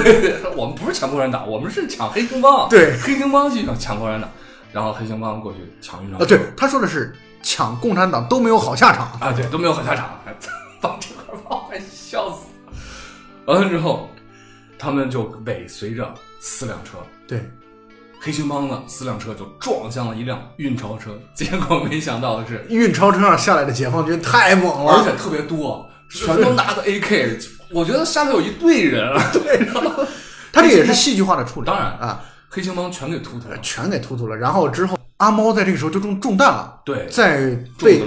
[0.56, 2.68] 我们不是抢共产党，我们是抢黑星帮。
[2.68, 4.28] 对黑星帮去抢共产党，
[4.72, 9.06] 然后黑星帮过去抢运钞啊，对，他说的是抢共产党都没有好下场。
[9.20, 10.10] 啊，对，都没有好下场，
[10.80, 12.46] 把这块儿把我快笑死。
[13.46, 14.08] 完了之后，
[14.78, 17.48] 他们就尾随着四辆车，对，
[18.24, 29.20] 黑星帮的四辆车就撞向了一辆运钞车，结果没想到的是，运钞车上下来的解放军太猛了，而且特别多，全都拿着 AK，我觉得下头有一队人啊。
[29.34, 29.66] 对，
[30.52, 31.66] 他这也是戏剧化的处理。
[31.66, 33.58] 当然啊，黑星帮全给突突了。
[33.60, 34.36] 全给突突了。
[34.36, 37.98] 然后之后，阿猫在这个时候就中中弹了，对，在对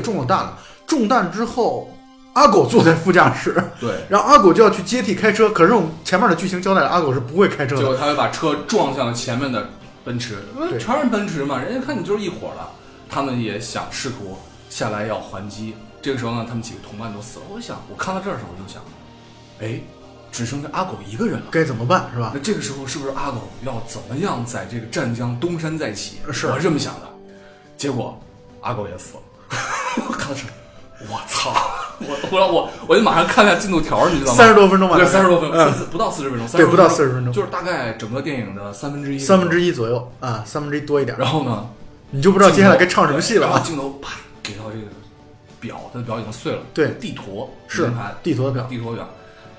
[0.00, 0.58] 中了弹了。
[0.86, 1.94] 中弹之后，
[2.38, 5.50] 阿狗坐在副驾驶，对，然后阿狗就要去接替开车。
[5.50, 7.82] 可是我们前面的剧情交代了，阿狗是不会开车的。
[7.82, 9.68] 结果他就把车撞向了前面的
[10.04, 12.64] 奔驰，因为对全是奔驰嘛，人家看你就是一伙的，
[13.10, 14.38] 他们也想试图
[14.70, 15.74] 下来要还击。
[16.00, 17.46] 这个时候呢，他们几个同伴都死了。
[17.50, 18.80] 我想，我看到这儿的时候，我就想，
[19.60, 19.80] 哎，
[20.30, 21.46] 只剩下阿狗一个人了。
[21.50, 22.38] 该怎么办是吧那？
[22.38, 26.18] 这个时候是不是阿狗要怎么样在这个湛江东山再起？
[26.32, 27.08] 是我是这么想的。
[27.76, 28.18] 结果
[28.60, 29.22] 阿狗也死了。
[30.06, 30.52] 我看到这儿，
[31.00, 31.54] 我操！
[32.00, 34.36] 我我我我就马上看一下进度条，你知道吗？
[34.36, 37.32] 三十多分钟吧，对，三十多分，嗯，四不到四十分钟，对不到四十分钟。
[37.32, 41.16] 就是大概整个电影的三分之一，三分之一左右啊，三分之一多一点。
[41.16, 41.68] 然后呢，
[42.10, 43.42] 你就不知道接下来该唱什么戏了。
[43.42, 43.62] 然后啊？
[43.64, 44.86] 镜头啪给到这个
[45.60, 46.88] 表，它的表已经碎了，对。
[47.00, 47.90] 地图是
[48.22, 48.64] 地坨表。
[48.64, 49.08] 地坨表，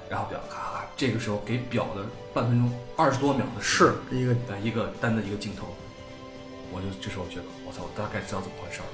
[0.09, 2.01] 然后表咔咔，这个时候给表的
[2.33, 5.67] 半分钟二十多秒的时是一个的一个单的一个镜头，
[6.73, 8.85] 我就这时候觉得我操，我大概知道怎么回事了。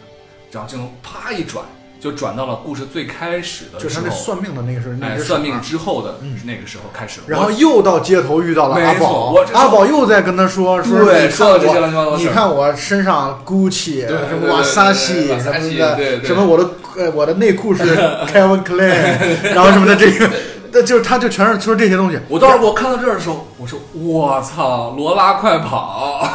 [0.51, 1.65] 然后镜头啪一转，
[1.99, 7.25] 就转到了故事最开始的就是时候，他那算命的那个是那哎，算命之后的那个时候开始了。
[7.27, 11.79] 然后又到街头遇到了阿宝阿宝又在跟他说说，对说了这些
[12.17, 17.83] 你看我身上 GUCCI 对什么对瓦萨对西对什么的，什么我的呃我的内裤是
[18.31, 20.29] Kevin Klein，然后什么的这个，
[20.71, 22.19] 那就是他就全是说这些东西。
[22.27, 26.29] 我当时我看到这儿的时候，我说我操，罗拉快跑！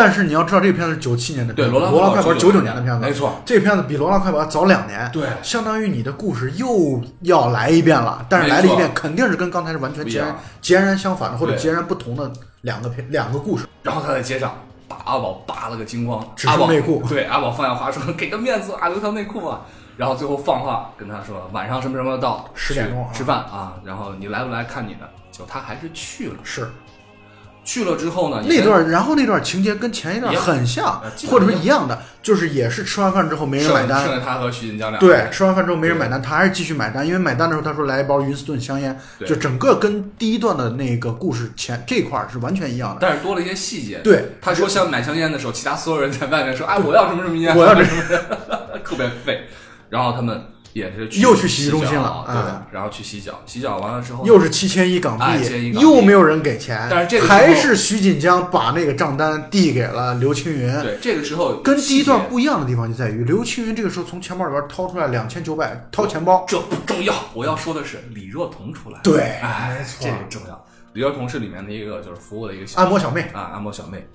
[0.00, 3.40] 但是你要知道，这个片子是九七年的片子，对罗拉罗拉快跑是九99九年的片子，没错。
[3.44, 12.30] 这个片子比罗拉快跑早两年，对相当于你的故事又要来一遍了，但是来了一遍肯定是跟刚才是完全截然截然相反的或者截然不同的
[12.60, 13.66] 两个片两个故事。
[13.82, 14.56] 然后他在街上
[14.86, 19.62] 把阿宝扒了个精光，只阿宝剩内裤 对阿宝放下话说给个面子啊，留条内裤啊。
[19.96, 25.00] 然后最后放话跟他说晚上什么什么到10点钟啊吃饭啊，然后你来不来看你的。
[25.32, 26.68] 就他还是去了，是
[27.68, 42.98] 去了之后呢，那段，然后那段情节跟前一段很像或者是一样的，就是也是吃完饭之后没人买单，剩下他和徐锦江俩对，吃完饭之后没人买单，他还是继续买单，因为买单的时候他说来一包云斯顿香烟，就整个跟第一段的那个故事前这块是完全一样的。
[43.02, 43.98] 但是多了一些细节。
[43.98, 49.46] 对，他说像买香烟的时候，其他所有人在外面说，哎，我要什么什么烟，我要这什么什么， 特别废。
[49.90, 50.42] 然后他们
[50.78, 60.72] 也是去又去洗浴中心了对啊，然后去洗脚，洗脚完了之后，又是七千一港哎币，71港币又没有人给钱，但是这个还是徐锦江把那个账单递给了刘青云。
[60.82, 70.64] 对这个时候跟第一段不一样的地方就在于，刘青云这个时候从钱包里边掏出来两千九百，掏钱包，这不重要，我要说的是李若彤出来，对哎，没错这个重要。
[70.94, 74.06] 李若彤是里面的一个就是服务的一个小按摩小妹，啊按摩小妹，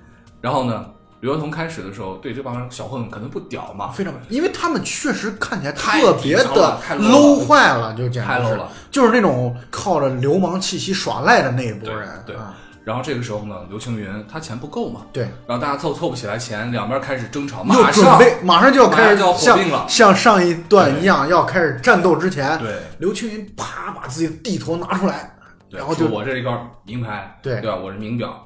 [0.41, 0.85] 然后呢，
[1.23, 12.09] 李若彤开始的时候对这帮小混混可能不屌嘛，非常，因为他们确实看起来太特别的太 low 坏了，就简直太 low 了，就是那种靠着流氓气息耍赖的那一波人。
[12.25, 25.33] 对对啊然后这个时候呢，刘青云他钱不够嘛，对，然后大家凑凑不起来钱，两边开始争吵，又马上马上就要开始马上就要火并了像像上一段一样要开始战斗之前，对刘青云啪把自己的地图拿出来，
[25.69, 26.51] 对，然后就说我这一块
[26.85, 27.77] 名牌，对对吧？
[27.77, 28.45] 我是名表。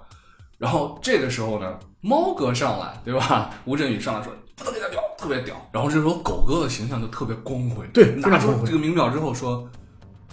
[0.59, 1.73] 然后这个时候呢，
[2.07, 3.49] 猫哥上来，对吧？
[3.65, 5.55] 吴镇宇上来说特别屌，特别屌。
[5.73, 9.67] 然后这时候狗哥的形象就特别光辉，对非拿出这个名表之后说，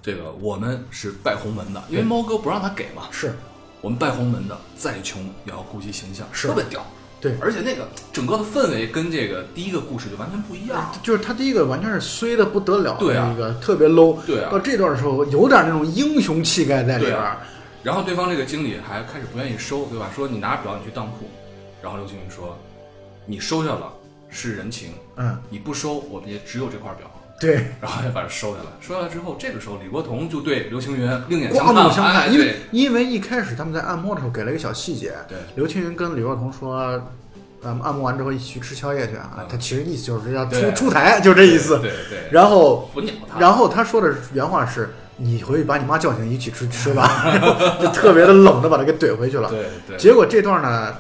[0.01, 3.35] 这个我们是拜鸿门的，因为猫哥不让他给嘛，是。
[3.81, 6.47] 我们拜鸿门的再穷也要顾及形象，是。
[6.47, 6.87] 特别屌。
[7.21, 7.37] 对。
[7.41, 10.93] 而且那个整个的氛围跟这个第一个故事就完全不一样。
[11.03, 13.35] 就是他第一个完全是衰的不得了，对啊。
[13.37, 14.49] 那个特别 low，对啊。
[14.53, 17.41] 到这段的时候有点那种英雄气概在里边啊，
[17.83, 20.09] 然后对方这个经理还开始不愿意收，对吧？
[20.15, 21.29] 说你拿着表你去当铺，
[21.85, 22.59] 然后刘青云说，
[23.27, 23.93] 你收下了
[24.29, 27.09] 是人情，嗯，你不收我们也只有这块表。
[27.39, 37.01] 对，然后就把它收下来，收下来之后，这个时候李国同就对刘青云另眼相看因为因为一开始他们在按摩的时候给了一个小细节，对刘青云跟李若彤说。
[37.63, 39.37] 咱们按摩完之后一起去吃宵夜去啊！
[39.39, 41.79] 嗯他其实意思就是要出出台，就这意思。
[41.79, 47.25] 对对，然后不鸟他，然后他说的原话是：“你回去把你妈叫醒，一起吃吃吧。
[47.25, 49.49] ”然后就特别的冷的把他给怼回去了。
[49.49, 50.95] 对对，结果这段呢，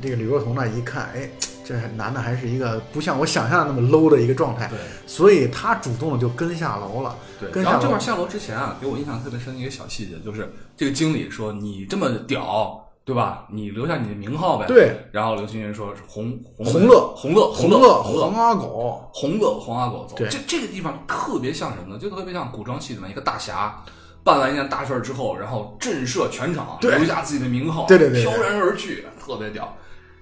[0.00, 1.30] 这个李若彤呢一看，哎，
[1.64, 7.16] 这男的还是一个不像我想象的那么 low 的一个状态，对所以他主动的就跟下楼了。
[7.40, 13.46] 对，跟下楼然后这块下楼之前啊，给我印象特别深的一个小细节，就是这个经理说你这么屌，对吧？
[13.50, 14.66] 你留下你的名号呗。。
[14.66, 20.16] 对，然后刘青云说是红红红乐红乐红乐红乐阿狗，红乐黄阿狗走。
[20.16, 22.00] 对这这个地方特别像什么呢？
[22.00, 23.82] 就特别像古装戏里面一个大侠。
[24.22, 29.74] 办完一件大事儿之后，然后震慑全场，留下自己的名号，对对对对飘然而去，特别屌。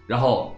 [0.09, 0.57] 然后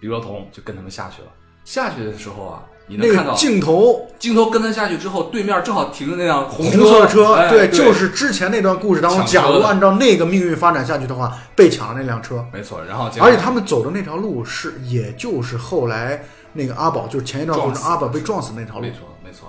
[0.00, 1.28] 李若彤就跟他们下去了。
[1.64, 12.44] 下去的时候啊，你能那看到镜头镜头跟他下去之后，对面正好停着那辆红红色的车，哎对，就是之前那段故事当中，假如按照那个命运发展下去的话，被抢了那辆车。
[12.52, 12.84] 没错。
[12.84, 18.90] 然后而且他们走的那条路是，也就是后来那个阿宝，就是前一段故事阿宝被撞死那条路没。
[18.90, 19.48] 错没错。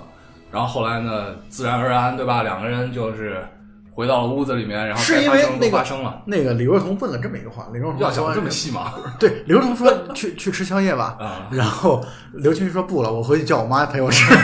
[0.50, 2.42] 然后后来呢，自然而然，对吧？
[2.42, 3.46] 两个人就是
[3.96, 6.22] 回到了屋子里面，然后是因为那个生了。
[6.26, 8.92] 那个李若彤问了这么一个话，李若彤说要讲这么细吗？
[9.18, 12.04] 对，李若彤说去去吃宵夜吧，啊， 然后
[12.34, 14.26] 刘青云说不了，我回去叫我妈陪我吃。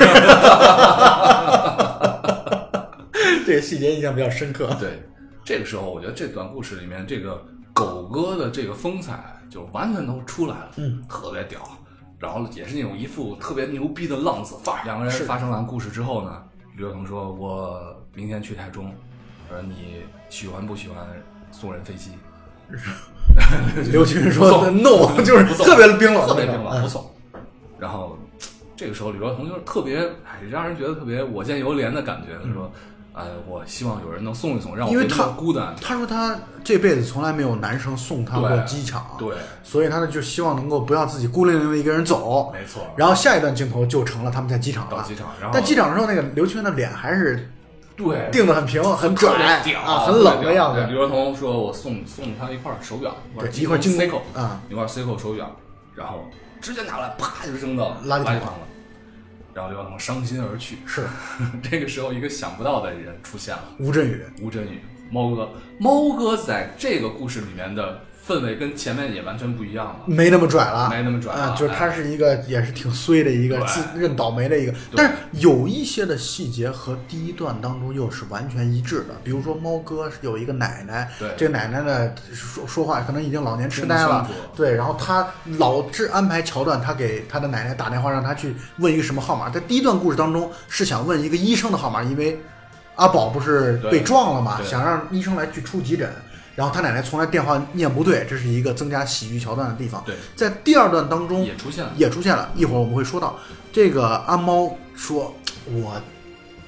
[3.44, 4.74] 这个细节印象比较深刻。
[4.80, 5.02] 对，
[5.44, 11.60] 这个时候我觉得这段故事里面这个狗哥的这个风采就完全都出来了，嗯，特别屌。
[12.18, 14.84] 然后也是那种一副特别牛逼的浪子范儿。
[14.84, 16.40] 两个人发生完故事之后呢，
[16.76, 17.82] 李若彤说：“我
[18.14, 18.94] 明天去台中，
[19.52, 20.96] 说你喜欢不喜欢
[21.50, 22.10] 送人飞机？
[23.92, 27.10] ”刘青云说送 no，就是特别冰冷特别冰冷，不嗯送。
[27.78, 28.18] 然后
[28.76, 32.38] 这个时候李若彤就是特别，哎，让人觉得特别我见犹怜的感觉。
[32.42, 32.70] 他说
[33.12, 35.74] ：“呃，我希望有人能送一送，让我因为他孤单。
[35.80, 42.50] 他说他这辈子从来没有男生送他过机场，对，所以他呢就希望能够不要自己孤零零的一个人走。
[42.52, 42.82] 没错。
[42.96, 44.96] 然后下一段镜头就成了他们在机场了。
[44.96, 47.50] 到机场，然后但机场的时候，那个刘青云的脸还是
[47.96, 50.80] 对定的很平、很拽屌啊，很冷的样子。
[50.80, 53.14] 对刘若彤说：“我送送他一块手表，
[53.54, 55.54] 一块金 Seiko 啊，一块 Seiko 手表，
[55.94, 56.28] 然后
[56.60, 58.58] 直接拿过来，啪就扔到垃圾桶圾桶了。
[59.54, 60.78] 然后刘若彤伤心而去。
[60.86, 61.06] 是
[61.62, 64.24] 这个时候，一个想不到的人出现了，吴镇宇。
[64.40, 65.50] 吴镇宇，猫哥。
[65.78, 69.96] 猫哥在这个故事里面的氛围跟前面也完全不一样了。
[70.06, 71.40] 没那么拽了，没那么拽了。
[71.40, 81.28] 啊，就是他是一个也是挺衰的一个自认倒霉的一个，但是有一些的细节和第一段当中又是完全一致的，比如说猫哥有一个奶奶，对。
[81.36, 84.28] 这个奶奶呢说说话可能已经老年痴呆了。
[84.54, 85.26] 对，然后他
[85.58, 92.40] 老是安排桥段，他给他的奶奶打电话让他去问一个什么号码，在第一段故事当中是想问一个医生的号码，因为
[92.94, 96.08] 阿宝不是被撞了嘛，想让医生来去出急诊。
[96.54, 100.02] 然后他奶奶从来电话念不对，这是一个增加喜剧桥段的地方。
[100.04, 101.92] 对，在第二段当中也出现了。
[101.96, 103.38] 也出现了，一会儿我们会说到
[103.72, 105.34] 这个阿猫说
[105.72, 106.00] ：“我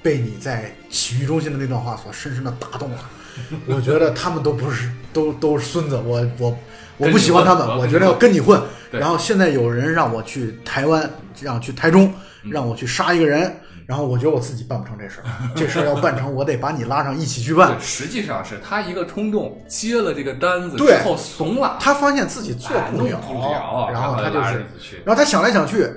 [0.02, 2.98] 被你在洗浴中心的那段话所深深的打动了。
[3.66, 6.56] 我觉得他们都不是都都是孙子，我我
[6.96, 8.60] 我不喜欢他们，我觉得要跟你混。
[8.90, 11.10] 然后现在有人让我去台湾，
[11.42, 12.12] 让我去台中，
[12.44, 13.54] 嗯让我去杀一个人。
[13.86, 17.80] 然后我觉得我自己办不成这事儿，这事儿要办成，我得把你拉上一起去办对，。
[17.80, 24.64] 实际上是他一个冲动接了这个单子对之后怂了，他发现自己做不了，然后他就是
[25.04, 25.88] 然后他想来想去，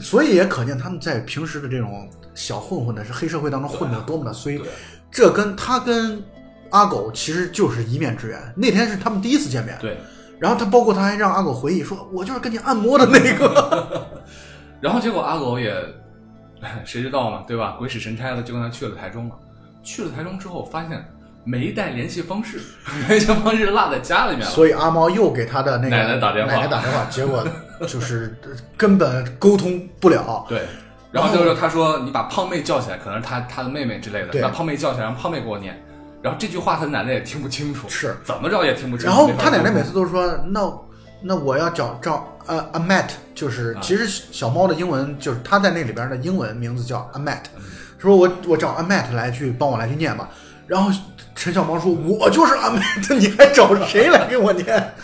[0.00, 4.60] 所以也可见他们在平时的这种小混混的是黑社会当中混的有多么的衰。
[5.10, 6.22] 这跟他跟
[6.70, 8.38] 阿狗其实就是一面之缘。
[8.56, 9.96] 那天是他们第一次见面，对。
[10.38, 14.06] 然后他包括他还让阿狗回忆说：“我就是跟你按摩的那个。
[14.82, 15.74] 然后结果阿狗也，
[16.84, 17.76] 谁知道呢，对吧？
[17.78, 19.34] 鬼使神差的就跟他去了台中了。
[19.82, 21.04] 去了台中之后，发现
[21.44, 22.60] 没带联系方式，
[23.08, 24.46] 联系方式落在家里面”了。
[24.46, 27.46] 所以阿猫又给他的那个奶奶打电话奶奶打电话，结果
[27.86, 28.36] 就是
[28.76, 30.44] 根本沟通不了。
[30.48, 30.62] 对。
[31.12, 35.80] 然后就是他说：“你把胖妹叫起来，可能是他他的妹妹之类的，把胖妹叫起来，让胖妹给我念。”
[36.20, 39.06] 然后这句话他奶奶也听不清楚，是怎么着也听不清楚。
[39.06, 40.60] 然后他奶奶每次都说：“那
[41.26, 43.80] 那我要找找呃 a Matt，就是啊。
[43.82, 47.62] 其实小猫的英文就是它在那里边的英文名字叫 a Matt，嗯。
[47.98, 50.28] 说我我找 a Matt 来去帮我来去念吧。
[50.66, 50.90] 然后
[51.34, 54.94] 陈小猫说：“我就是阿 Matt，你还找 谁来给我念，？”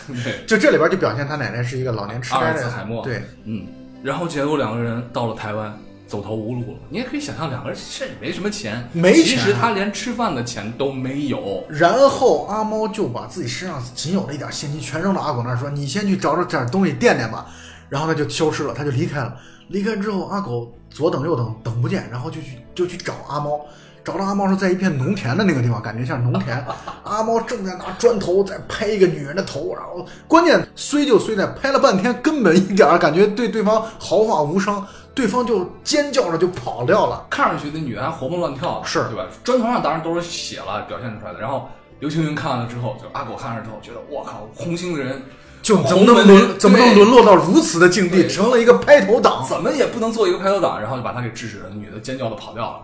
[0.45, 3.65] 就这里边就表现他奶奶是一个老年痴阿尔呆的茨海默对，嗯，
[4.03, 5.73] 然后结果两个人到了台湾，
[6.13, 6.77] 走投无路了。
[6.89, 11.63] 你也可以想象，两个人甚至没什么钱，没钱其实他连吃饭的钱都没有。
[11.67, 17.47] 然后阿猫就把自己身上仅有的一点现金全扔到阿狗那儿，说：“你先去找找点东西垫垫吧。”
[17.89, 19.35] 然后他就消失了，他就离开了。
[19.69, 23.59] 离开之后，阿狗左等右等，等不见，然后就去就去找阿猫。
[24.05, 26.63] 找到阿猫是在一片农田的那个地方，感觉像农田。
[27.03, 37.25] 阿猫正在拿砖头在拍一个女人的头，然后关键衰就衰在拍了半天，根本一点儿感觉对对方毫发无伤，对方就尖叫着就跑掉了。
[37.29, 39.25] 看上去那女的还活蹦乱跳的，是对吧？
[39.43, 41.39] 砖头上当然都是血了，表现出来的。
[41.39, 45.21] 然后刘青云看完了之后，就阿狗看完了之后，觉得我靠，红星的人
[45.61, 49.45] 就怎么能沦怎么能沦落到如此的境地，成了一个拍头党？
[49.47, 51.69] 怎么也不能做一个拍头党，然后就把他给制止了。
[51.69, 52.79] 女的尖叫的跑掉了。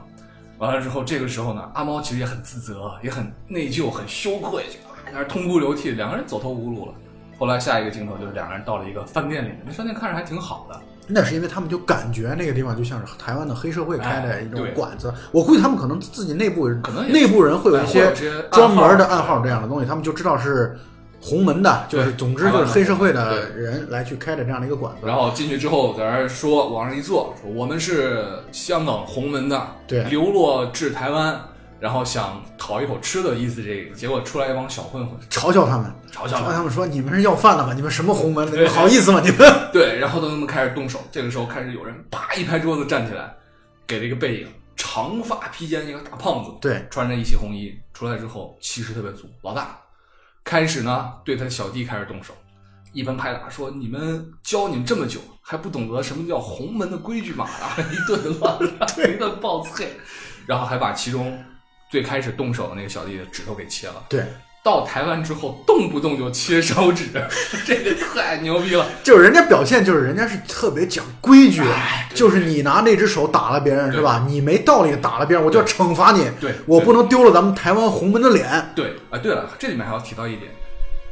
[0.59, 6.93] 完了之后，这个时候呢，阿猫其实也很自责，也很内疚，很羞愧，就啊在那儿痛哭流涕，两个人走投无路了。
[7.37, 10.79] 后来下一个镜头就是两个人到了一个饭店里面，那饭店看着还挺好的，
[11.11, 18.13] 那是因为他们就感觉那个地方就像是台湾的黑社会开的一种馆子，我估计他们可能自己内部可能内部人会有一哎些
[18.51, 20.77] 专门的暗号这样的东西，他们就知道是
[21.19, 25.07] 红门的，就是总之就是黑社会的人来去开的这样的一个馆子。
[25.07, 31.37] 然后进去之后，在那儿说往上一坐，说我们是香港红门的，对流落至台湾，
[31.79, 33.63] 然后想讨一口吃的意思。
[33.63, 37.73] 这个结果出来一帮小混混，嘲笑他们，嘲笑他们他们说你们是要饭的吗？
[37.73, 38.45] 你们什么红门？
[38.51, 39.21] 你们好意思吗？
[39.23, 40.99] 你们对， 然后他们开始动手。
[41.11, 43.33] 这个时候开始有人啪一拍桌子站起来，
[43.87, 49.77] 给了一个背影，长发披肩，一个大胖子，对穿着一袭红衣出来之后，气势特别足，老大
[50.43, 52.33] 开始呢对他小弟开始动手，
[52.93, 59.85] 一盆拍打说：“你们教你们这么久，还不懂得什么叫洪门的规矩吗？”然 后一顿乱打， 一顿暴啐，
[60.47, 61.37] 然后还把其中
[61.89, 64.05] 最开始动手的那个小弟的指头给切了。
[64.09, 64.23] 对，
[64.63, 67.05] 到台湾之后，动不动就切手指，
[67.65, 68.87] 这个太牛逼了。
[69.03, 74.25] 就是人家表现就是人家是特别讲规矩哎，对就是你拿那只手打了别人是吧？
[74.27, 76.23] 你没道理打了别人，我就要惩罚你。
[76.39, 78.47] 对对我不能丢了咱们台湾红门的脸。
[78.75, 80.51] 对啊，对了，这里面还要提到一点，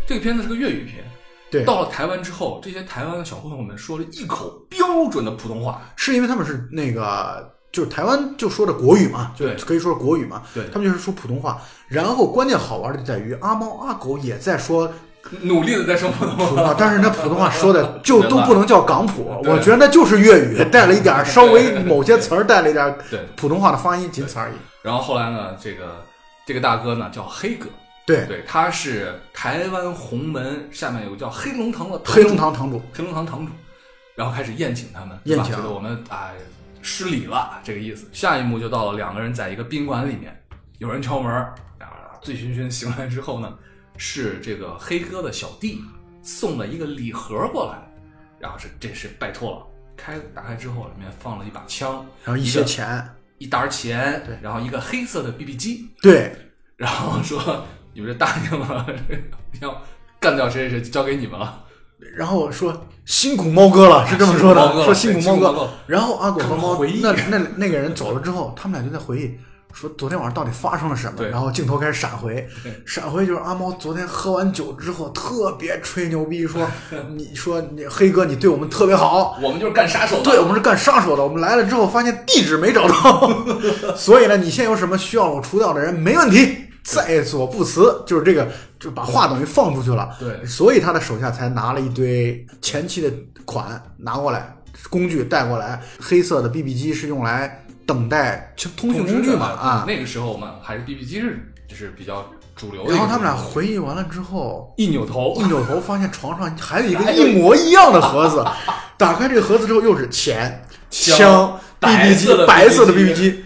[0.06, 1.04] 这个片子是个粤语片。
[1.50, 5.82] 对到了台湾之后，这些台湾的小混混们说了一口标准的普通话。
[5.96, 9.56] 是因为他们是那个就是台湾就说的国语嘛，就对。
[9.56, 10.64] 可以说是国语嘛，对。
[10.72, 11.62] 他们就是说普通话。
[11.88, 14.92] 然后关键好玩的就在于阿猫阿狗也在说
[15.42, 22.98] 努力的在说普通话，但是那普通话说的就 都不能叫港普，我觉得那就是粤语，带了一点稍微某些词儿带了一点。
[23.36, 24.54] 普通话的发音，仅此而已。
[24.82, 26.04] 然后后来呢，这个
[26.46, 27.68] 这个大哥呢叫黑哥，
[28.06, 33.52] 对，对，他是台湾洪门下面有个叫黑龙堂的黑龙堂堂主，黑龙堂堂主，
[34.16, 36.32] 然后开始宴请他们，宴请觉得我们哎
[36.88, 38.08] 失礼了这个意思。
[38.14, 40.42] 下一幕就到了两个人在一个宾馆里面，
[40.78, 41.30] 有人敲门，
[41.80, 43.54] 啊，醉醺醺醒来之后呢，
[43.98, 45.84] 是这个黑哥的小弟
[46.24, 47.78] 送了一个礼盒过来，
[48.40, 49.68] 然后是这是拜托了，
[49.98, 53.06] 开打开之后里面放了一把枪，然后一些钱，
[53.38, 56.34] 一沓钱，对然后一个黑色的 BB 机，对，
[56.78, 58.88] 然后说 你们这答应了，
[59.62, 59.82] 要
[60.22, 61.66] 干掉谁谁谁，交给你们了。
[62.16, 65.70] 然后说辛苦猫哥了，是这么说的说辛苦猫哥对辛苦猫哥。
[65.88, 69.38] 然后阿狗和猫那那那个人走了之后，他们俩就在回忆。
[69.74, 71.24] 说昨天晚上到底发生了什么？
[71.30, 72.48] 然后镜头开始闪回，
[72.84, 76.68] 闪回就是阿猫昨天喝完酒之后特别吹牛逼，说
[77.16, 83.32] 你说你黑哥你对我们特别好，我们就是干杀手的，对我们是干杀手的，我们来了之后发现地址没找到，
[83.96, 88.48] 所以呢，你现在有什么需要我除掉的人没问题，在所不辞，就是这个，
[88.80, 90.10] 就把话等于放出去了。
[90.20, 93.12] 对所以他的手下才拿了一堆前期的
[93.46, 94.56] 款拿过来，
[94.90, 99.86] 工具带过来，黑色的 BB 机是用来等待通讯工具嘛啊。
[99.88, 102.26] 那个时候我们还是 BB 机是就是比较
[102.56, 108.44] 主流的然后他们俩回忆完了之后，一扭头一，扭头发现床上还有一个一模一样的盒子，
[108.98, 113.46] 打开这个盒子之后又是钱、枪 BB 机，白色的 BB BB 机，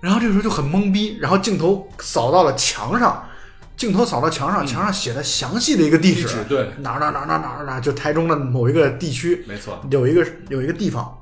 [0.00, 3.26] 然后这个时候就很懵逼，然后镜头扫到了墙上，
[3.76, 11.16] 镜头扫到墙上，墙上写的详细的一个地址，对，哪儿哪儿哪儿哪儿哪儿哪儿，就台中的某一个地区没错，有一个有一个地方，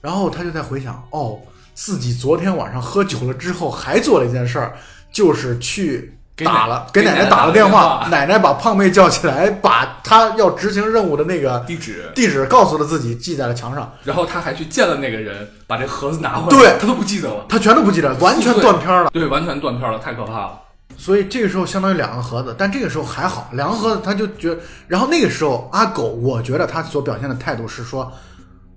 [0.00, 1.38] 然后他就在回想，哦，
[1.74, 4.76] 自己昨天晚上喝酒了之后还做了一件事儿，
[5.12, 6.16] 就是去。
[6.36, 16.78] 给打了，给奶奶奶打了电话，奶奶把胖妹叫起来，把她要执行任务的那个地址，地址告诉了自己，记在了墙上，然后他还去见了那个人，把这盒子拿回来，对。
[16.80, 19.10] 他都不记得了，他全都不记得，完全断片了。
[19.12, 20.58] 对，完全断片了，太可怕了。
[20.96, 28.12] 所以这个时候相当于两个盒子，但这个时候还好，两个盒子他就觉得，然后那个时候阿狗，我觉得他所表现的态度是说，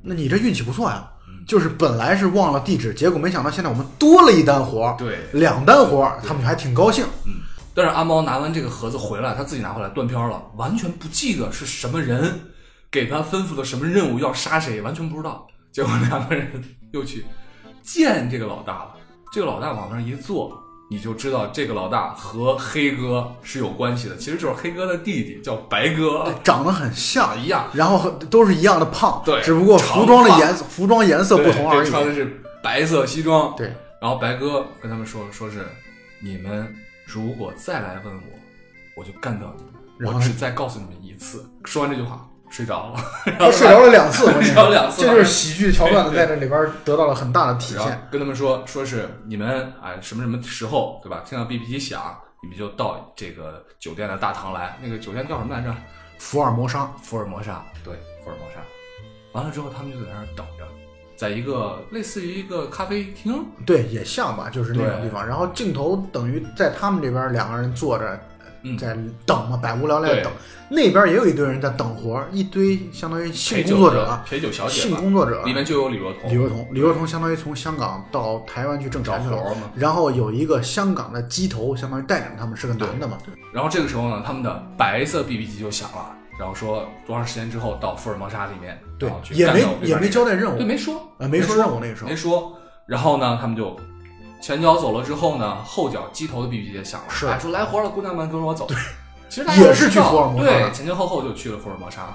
[0.02, 1.06] 那你这运气不错呀，
[1.48, 7.06] 就是本来是忘了地址，结果没想到现在我们多了一单活儿，对，两单活儿，他们还挺高兴。
[7.76, 12.40] 但是阿猫拿完这个盒子回来，他自己拿回来断片了，完全不记得是什么人
[12.92, 15.48] 给他吩咐的什么任务要杀谁，完全不知道。
[15.72, 17.26] 结果两个人又去
[17.82, 18.92] 见这个老大了，
[19.32, 20.56] 这个老大往那儿一坐，
[20.94, 32.14] 你就知道这个老大和黑哥是有关系的，其实就是黑哥的弟弟，叫白哥，长得很像啊，一样，然后都是一样的胖，对只不过服装的颜色服装颜色不同而已穿的。
[32.14, 35.66] 是白色西装，对，然后白哥跟他们说，说是
[36.20, 36.72] 你们
[37.08, 38.22] 如果再来问我，
[38.98, 39.74] 我就干掉你们。
[39.98, 41.44] 然后我只再告诉你们一次。
[41.66, 42.24] 说完这句话，
[42.54, 43.04] 睡着了。
[43.40, 48.08] 他睡着了两次， 我睡着了两次这就是喜剧桥段的在这里边得到了很大的体现。
[48.12, 51.24] 跟他们说，说是你们哎什么什么时候对吧？
[51.26, 54.78] 听到 BB 机响，你们就到这个酒店的大堂来。
[54.84, 55.76] 那个酒店叫什么来着？
[56.20, 57.64] 福尔摩沙，福尔摩沙。
[57.84, 58.62] 对，福尔摩沙。
[59.32, 60.66] 完了之后，他们就在那儿等着，
[61.18, 63.44] 在一个类似于一个咖啡厅。
[63.66, 65.26] 对，也像吧，就是那种地方。
[65.26, 68.20] 然后镜头等于在他们这边两个人坐着，嗯
[68.78, 70.32] 在等嘛，百无聊赖的等。
[70.70, 76.32] 那边也有一堆人在等活儿，一堆相当于性工作者的，陪酒小姐性，工作者里面就有李若彤。
[76.32, 79.38] 李若彤，李若彤相当于从香港到台湾去挣钱去了。
[79.76, 83.18] 然后有一个香港的鸡头，相当于带领他们是个男的嘛。
[83.52, 92.16] 然后这个时候呢，他们的白色 BB 机就响了，然后说多长时间之后到福尔摩沙里面，对也没也没交代任务对，，没说，呃，没说任务那个时候没。
[92.16, 92.58] 说。
[92.86, 93.80] 然后呢，他们就
[94.44, 98.66] 前脚走了之后呢，后脚鸡头的 BB 机也响了，是哎说来活了，姑娘们跟我走。
[98.68, 98.76] 对，
[99.30, 102.14] 其实大家都也是去知道福尔摩沙对，前前后后就去了福尔摩沙。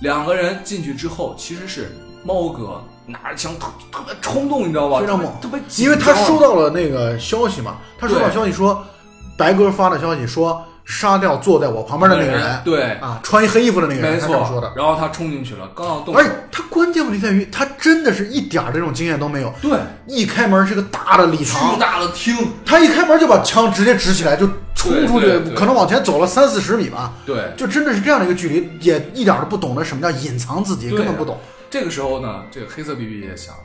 [0.00, 4.98] 两个人进去之后，其实是猫哥拿着枪特特别冲动，你知道吧？
[4.98, 8.84] 非常猛特别因为他收到了那个消息嘛，他收到消息说，
[9.36, 10.60] 白哥发的消息说
[10.90, 14.66] 杀掉坐在我旁边的那个人，对，啊，穿一黑衣服的那个人，没错说的。。
[14.66, 19.54] 错然后他冲进去了，刚要动而，且他关键问题在于，他真的是一点儿这种经验都没有。
[19.62, 19.78] 对，
[20.08, 22.36] 一开门是个大的礼巨堂，大的厅，
[22.66, 31.38] 他一开门就把枪直接指起来，就冲出去，可能往前走了三四十米吧，对，就真的是这样的一个距离，也一点都不懂得什么叫隐藏自己，根本不懂。
[31.70, 33.62] 这个时候呢，这个黑色 BB 也响了，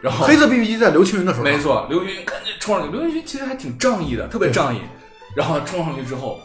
[0.00, 2.90] 然后黑色 BB 机在刘青云的时候，没错，刘青云赶紧冲上去。
[2.96, 4.80] 刘青云其实还挺仗义的，特别仗义。
[5.34, 6.38] 然后冲上去之后，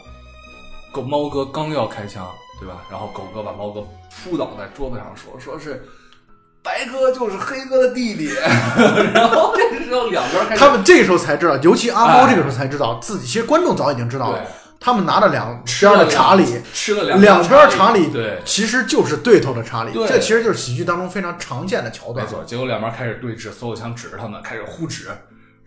[0.91, 2.27] 狗猫哥刚要开枪，
[2.59, 2.83] 对吧？
[2.89, 3.81] 然后狗哥把猫哥
[4.23, 5.85] 扑倒在桌子上说，说是
[6.63, 8.31] 白哥就是黑哥的弟弟。
[9.13, 14.41] 然后这个时候两边开始他们这时候才知道，尤其阿猫哎这个时候才知道自己，其实观众早已经知道了，
[14.79, 18.41] 他们拿着两边的查理，吃了两两边查查理对。
[18.43, 22.25] 其实就是对头的查理，对这其实就是喜剧当中非常常见的桥段。
[22.25, 25.09] 没错，结果两边开始对峙，所有枪指着他们，开始互指，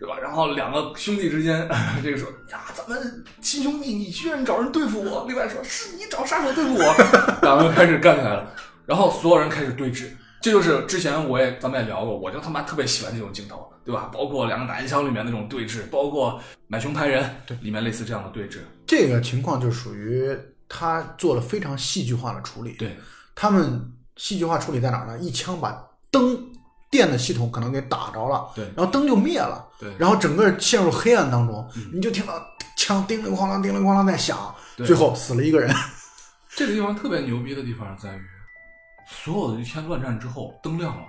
[0.01, 0.17] 对吧？
[0.19, 1.69] 然后两个兄弟之间，
[2.01, 6.95] 这个说呀，咱们亲兄弟，你居然找人对付我；另外说是你找杀手对付我，
[7.43, 8.51] 两个人开始干起来了。
[8.87, 10.09] 然后所有人开始对峙，
[10.41, 14.09] 这就是之前我也咱们也聊过，我就他妈特别喜欢这种镜头，对吧？
[14.11, 20.35] 包括两个打一枪里面那种对峙，包括买凶拍人，对，里面类似这样的对峙，这个情况就属于
[20.67, 22.71] 他做了非常戏剧化的处理。
[22.73, 22.97] 对，
[23.35, 23.79] 他们
[24.17, 25.19] 戏剧化处理在哪儿呢？
[25.19, 25.79] 一枪把
[26.09, 26.50] 灯
[26.91, 32.33] 电的系统可能给打着了，对然后灯就灭了，对然后整个陷入黑暗当中，你就听到
[32.75, 35.73] 枪叮铃哐啷、叮铃哐啷在响，对最后死了一个人。
[36.53, 38.21] 这个地方特别牛逼的地方在于，
[39.07, 41.03] 所有的一天乱战之后，灯亮了，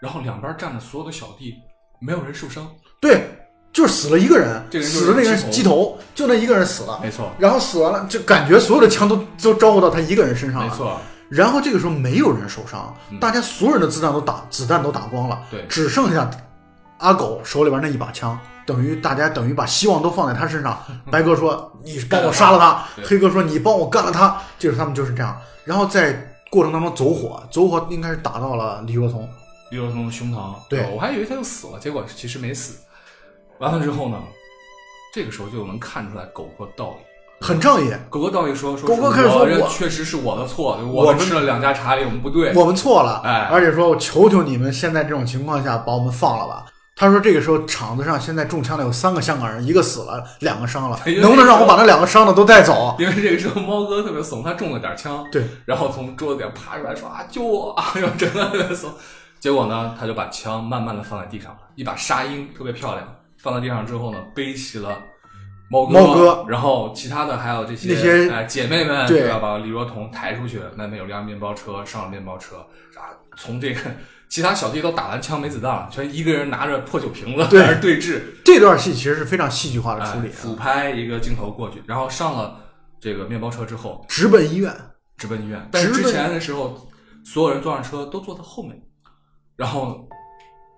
[0.00, 1.54] 然后两边站的所有的小弟，
[2.00, 2.66] 没有人受伤。
[2.98, 3.28] 对，
[3.74, 6.98] 就是死了一个人，这个人死了那个人鸡鸡头，就那一个人死了。
[7.02, 10.70] 没错，然后死完了，就感觉所有的枪都都招呼到他一个人身上了。
[10.70, 10.74] 没。
[10.74, 10.98] 错，
[11.30, 16.28] 然后这个时候没有人受伤，嗯大家所有人的子弹都打子弹都打光了，对只剩下
[16.98, 20.78] 阿狗手里边那一把枪，等于大家等于把希望都放在他身上。
[21.10, 22.84] 白哥说：“你帮我杀了他。
[22.96, 25.40] ”对黑哥说：“你帮我干了他。”就是他们就是这样。
[25.64, 26.12] 然后在
[26.50, 29.26] 过程当中走火，走火应该是打到了李若彤。
[29.70, 32.80] 李若彤的胸膛，对我还以为他就死了，结果其实没死。
[33.58, 34.18] 完了之后呢，
[35.14, 37.04] 这个时候就能看出来狗哥道义。
[37.40, 42.54] 很仗义，狗哥道义说，说狗哥开始说这我确实是我的错，我们我们吃了两家茶里，我们不对。
[42.54, 46.66] 我们错了，哎而且说我求求你们，现在这种情况下把我们放了吧。
[46.94, 52.94] 他说这个时候场子上现在中枪的有三个香港人，一个死了，两个伤了，能不能让我把那两个伤的都带走？
[52.98, 58.90] 因为这个时候猫哥特别怂，他中了点枪，对，然后从桌子底下爬出来说啊救我啊，然后整个特别怂。
[59.40, 64.98] 结果呢，他就把枪慢慢的放在地上了，一把沙鹰特别漂亮，放在地上之后呢，背起了
[65.70, 69.38] 猫哥，猫哥然后其他的还有这些那些哎姐妹们，对吧？
[69.38, 72.56] 把李若彤抬出去，那边有辆面包车，上了面包车，
[72.96, 73.80] 啊，从这个
[74.28, 82.58] 其他小弟都打完枪没子弹了，全一个人拿着破酒瓶子对在那对峙，这段戏其实是非常戏剧化的哎处理，俯拍一个镜头过去，然后上了
[83.00, 84.74] 这个面包车之后，直奔医院。
[85.16, 85.68] 直奔医院。
[85.70, 86.88] 但是之前的时候，
[87.24, 88.76] 所有人坐上车都坐在后面，
[89.54, 90.08] 然后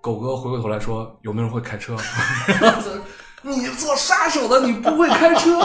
[0.01, 1.95] 狗哥回过头来说：“有没有人会开车？”
[3.43, 5.59] 你做杀手的，你不会开车？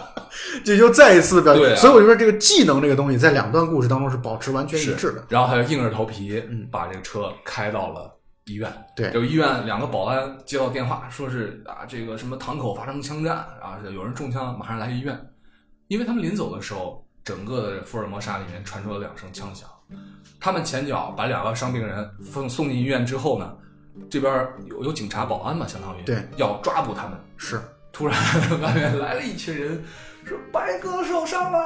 [0.64, 5.24] 这就再一次表现，所以我就说这个技能这个东西在两段故事当中是保持完全一致的。
[5.28, 8.10] 然后他就硬着头皮嗯把这个车开到了
[8.46, 8.70] 医院。
[8.96, 15.18] 对有医院两个保安接到电话，说是啊这个什么堂口发生枪战啊，有人中枪，马上来医院。
[15.88, 19.68] 因为他们临走的时候，整个的福尔摩沙里面传出了两声枪响。
[20.38, 23.54] 他们前脚把两个伤病人送送进医院之后呢，
[24.10, 26.16] 这边有有警察保安嘛，相当于对。
[26.36, 27.12] 要抓捕他们。
[27.36, 27.60] 是，
[27.92, 28.16] 突然
[28.62, 29.82] 外面来了一群人，
[30.24, 31.58] 说白哥受伤了，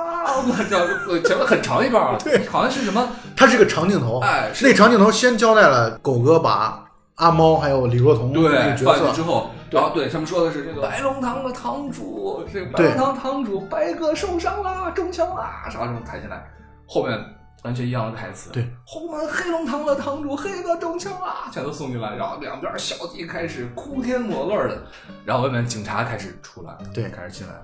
[0.47, 0.87] 我叫
[1.29, 2.47] 前面很长一段啊， 对。
[2.49, 4.67] 好像是什么它是个长镜头，哎是。
[4.67, 6.85] 那长镜头先交代了狗哥把
[7.17, 10.09] 阿猫还有李若彤这个对，角放进去之色，后，然后对。
[10.09, 16.45] 他们说的是这个白龙堂的堂主，这个白龙堂堂主白哥受伤啦，中枪啦，啥什么抬起来，
[16.87, 17.19] 后面
[17.63, 24.83] 完全一样的台词，对，后门黑龙堂的堂主黑哥中枪了，全都送进来，然后两边小弟开始哭天抹泪的，
[25.25, 27.09] 然后外面警察开始出来，对。
[27.11, 27.63] 开始进来了，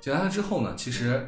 [0.00, 1.26] 进来了之后呢，其实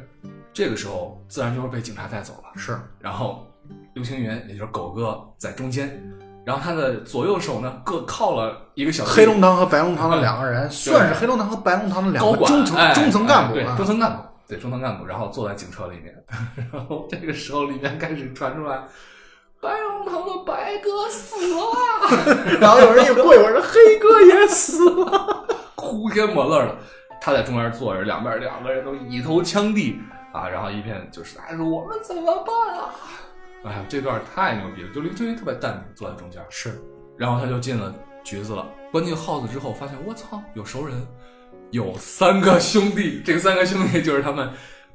[0.53, 2.79] 这个时候自然就会被警察带走了，是。
[2.99, 3.47] 然后
[3.95, 5.99] 刘青云也就是狗哥在中间，
[6.45, 13.75] 然后他的左右手呢各靠了一个小黑龙堂和白龙堂的两个人，算是黑龙堂和白龙堂的两高管个中层哎中层干部哎对啊。
[13.75, 16.13] 中层干部，对中层干部，然后坐在警车里面，
[16.73, 18.83] 然后这个时候里面开始传出来。
[19.61, 26.75] 白龙堂的白哥死了， 然后有人一过一会儿说黑哥也死了，哭天抹泪的。
[27.21, 30.01] 他在中间坐着，两边两个人都以头枪地
[30.33, 32.89] 啊，然后一片就是哎说我们怎么办啊？
[33.63, 36.77] 哎呀，这段太牛逼了，就林青云特别淡定坐在中间，是
[37.17, 38.67] 然后他就进了局子了。
[38.91, 41.07] 关进耗子之后，发现我操，有熟人，
[41.71, 43.21] 有三个兄弟。
[43.25, 44.49] 这个三个兄弟就是他们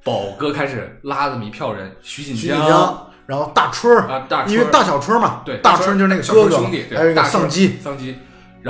[0.05, 8.17] 宝哥开始拉这么一票人，徐锦徐锦江，然后大春儿啊，大春因为大小春嘛，对大春就是那个小哥哥春兄弟，对还有一个丧鸡，丧鸡，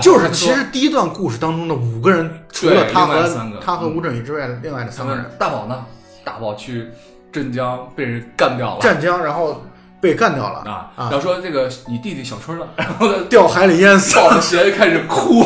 [0.00, 5.84] 就是其实第一段故事当中的五个人，除了他和三个嗯他和吴镇宇之外，另外的三个人大宝呢，
[6.24, 6.88] 大宝去
[7.30, 8.80] 镇江被人干掉了。
[8.80, 9.62] 湛江，然后
[10.00, 14.16] 被干掉了啊，啊然后说这个你弟弟小春了，然后呢掉海里淹死。
[14.16, 15.44] 抱着鞋开始哭。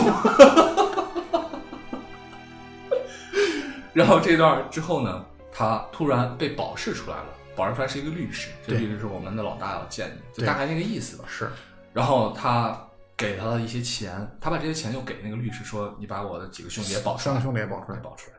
[3.92, 7.26] 然后这段之后呢，他突然被保释出来了。
[7.56, 11.24] 保释出来是一个律师，这律师是我们的老大要见你，就大概那个意思吧。
[11.28, 11.50] 是，
[11.92, 12.80] 然后他
[13.16, 18.36] 给他的一些钱，他把这些钱又给那个律师说：“你把我的几个兄弟也保出来，三个兄弟也保出来保出来。”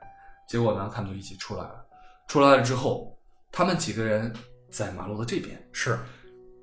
[0.47, 1.85] 结果呢，他们就一起出来了。
[2.27, 3.15] 出来了之后，
[3.51, 4.33] 他们几个人
[4.71, 5.99] 在马路的这边，是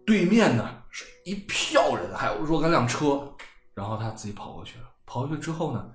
[0.04, 3.30] 对面呢是一票人，还有若干辆车。
[3.74, 4.84] 然后他自己跑过去了。
[5.06, 5.88] 跑过去之后呢，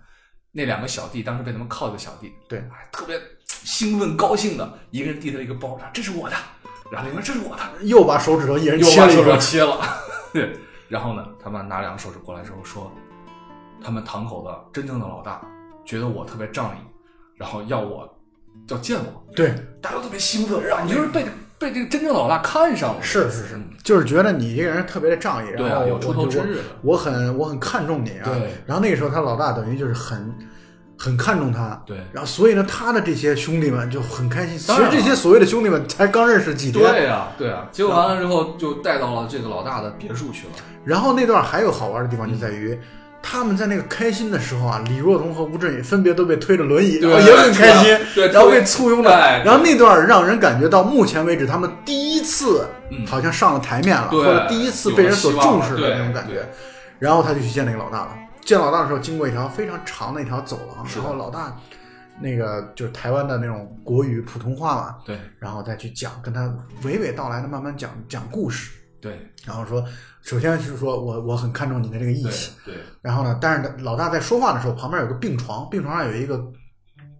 [0.56, 6.36] 那两个小弟当时被他们铐一个小弟，对还特别兴奋高兴的，一个人递他一个包，说：“这是我的。”
[6.91, 9.82] 然后另外这是我的，又把手指头一人又把手指切了一个，切了。
[10.32, 10.56] 对，
[10.88, 12.91] 然后呢，他们拿两个手指过来之后说，
[13.84, 15.41] 他们堂口的真正的老大
[15.84, 16.80] 觉得我特别仗义，
[17.36, 18.08] 然后要我
[18.68, 21.26] 要见我，对，大家都特别兴奋，啊，你就是被
[21.64, 28.26] 被这个真正老大看上了，是是是嗯，就是觉得你这个人特别的仗义，对啊，然后有出头之日，我很我很看重你啊。
[28.26, 30.32] 对然后那个时候他老大等于就是很
[30.97, 34.57] 很看重他，对然后所以呢，他的这些兄弟们就很开心。
[34.57, 40.53] 其实这些所谓的兄弟们才刚认识几天，对呀、对呀、结果完了之后就带到了这个老大的别墅去了，
[40.86, 42.78] 然后那段还有好玩的地方就在于。
[43.24, 49.09] 他们在那个开心的时候啊，李若彤和吴镇宇分别都被推着轮椅，对然后也很开心，对然后被簇拥着。
[49.09, 56.47] 对然后那段让人感觉到目前为止他们第一次嗯好像上了台面了，或者第一次被人所重视的那种感觉。
[56.99, 58.15] 然后他就去见那个老大了。
[58.41, 61.57] 见老大的时候，经过一条非常长的一条走廊，然后老大
[62.21, 66.41] 那个就是台湾的那种国语普通话嘛，对然后再去讲，跟他
[66.84, 68.71] 娓娓道来的慢慢讲讲故事。
[69.01, 69.84] 对然后说，
[70.24, 76.38] 首先是说我我很看重你的这个义气，对，然后呢，但是老大在说话的时候，旁边有个病床，病床上有一个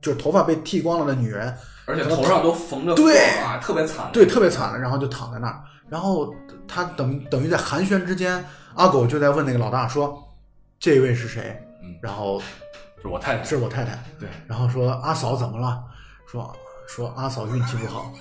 [0.02, 1.54] 就是头发被剃光了的女人，
[1.86, 5.62] 而且头上都缝着对啊，特别惨，对，特别惨了，然后就躺在那儿。
[5.90, 6.34] 然后
[6.68, 8.44] 他等等于在寒暄之间，
[8.74, 10.18] 阿狗就在问那个老大说
[10.80, 12.42] ：“这位是谁？”嗯，然后
[13.02, 14.02] 是我太太，是我太太。
[14.18, 15.84] 对，然后说阿嫂怎么了？
[16.26, 16.56] 说
[16.88, 18.12] 说阿嫂运气不好，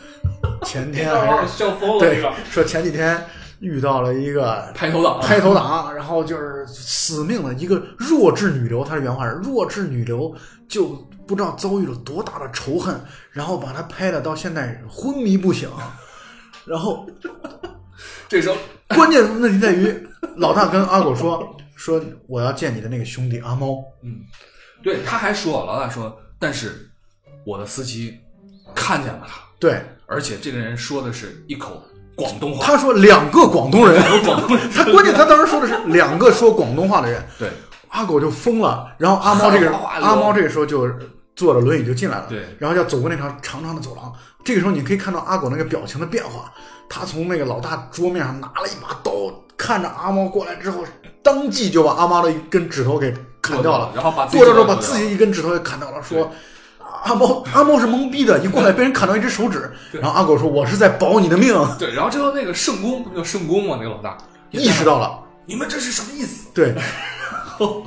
[0.65, 2.21] 前天还是 笑疯对，
[2.51, 3.25] 说前几天
[3.63, 10.35] 遇到了一个拍头党，拍头党，然后就是死命的一个弱智女流，她是原话是弱智女流
[10.69, 10.89] 就
[11.29, 13.01] 不知道遭遇了多大的仇恨，
[13.31, 15.71] 然后把她拍的到现在昏迷不醒，
[16.65, 17.09] 然后
[18.29, 18.57] 这时候
[18.97, 24.23] 关键问题在于老大跟阿狗说说我要见你的那个兄弟阿猫，嗯，
[24.83, 26.91] 对，他还说，老大说，但是
[27.45, 28.19] 我的司机
[28.75, 31.81] 看见了他，对，而且这个人说的是一口
[32.15, 37.49] 广东话，他说两个广东人，广东人，他关键他当时说的是两个说广东话的人，对。
[37.89, 40.33] 阿狗就疯了，然后阿猫这个 阿猫。
[40.33, 40.89] 这个时候就
[41.37, 42.41] 坐着轮椅就进来了，对。
[42.59, 44.11] 然后要走过那条长长的走廊，
[44.43, 46.51] 这个时候你可以看到阿狗那个表情的变化，
[46.89, 49.13] 他从那个老大桌面上拿了一把刀，
[49.59, 50.83] 看着阿猫过来之后，
[51.23, 56.31] 当即就把阿猫的一根指头给砍掉了，然后把剁着之后把自己一根指头给砍掉了，说。
[57.05, 61.55] 阿猫阿猫是懵逼的，一过来被人砍到一只手指，然后阿狗说：“我是在保你的命。
[61.79, 63.77] 对，然后最后那个圣公不叫圣公吗？
[63.81, 64.17] 那个老大”
[64.51, 66.49] 意识到了，你们这是什么意思？
[66.55, 67.83] 对， 然后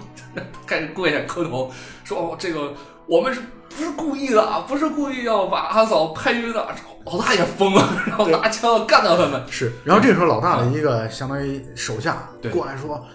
[0.66, 1.72] 开始跪下磕头，
[2.03, 2.74] 说哦，这个
[3.07, 4.66] 我们是不是故意的啊？
[4.68, 6.68] 不是故意要把阿嫂拍晕的。
[7.05, 9.39] 老大也疯了，然后拿枪干掉他们。
[9.49, 13.05] 是，然后这时候老大的一个相当于手下过来说，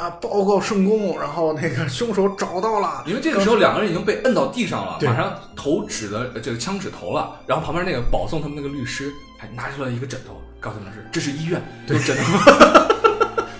[0.00, 12.38] 啊，报告圣公，然后那个凶手找到了，因为这个时候两个人已经被摁到地上了，马上头指的呃这个枪指头了，然后旁边那个保送他们那个律师还拿出来一个枕头，告诉他们是这是医院，有枕头，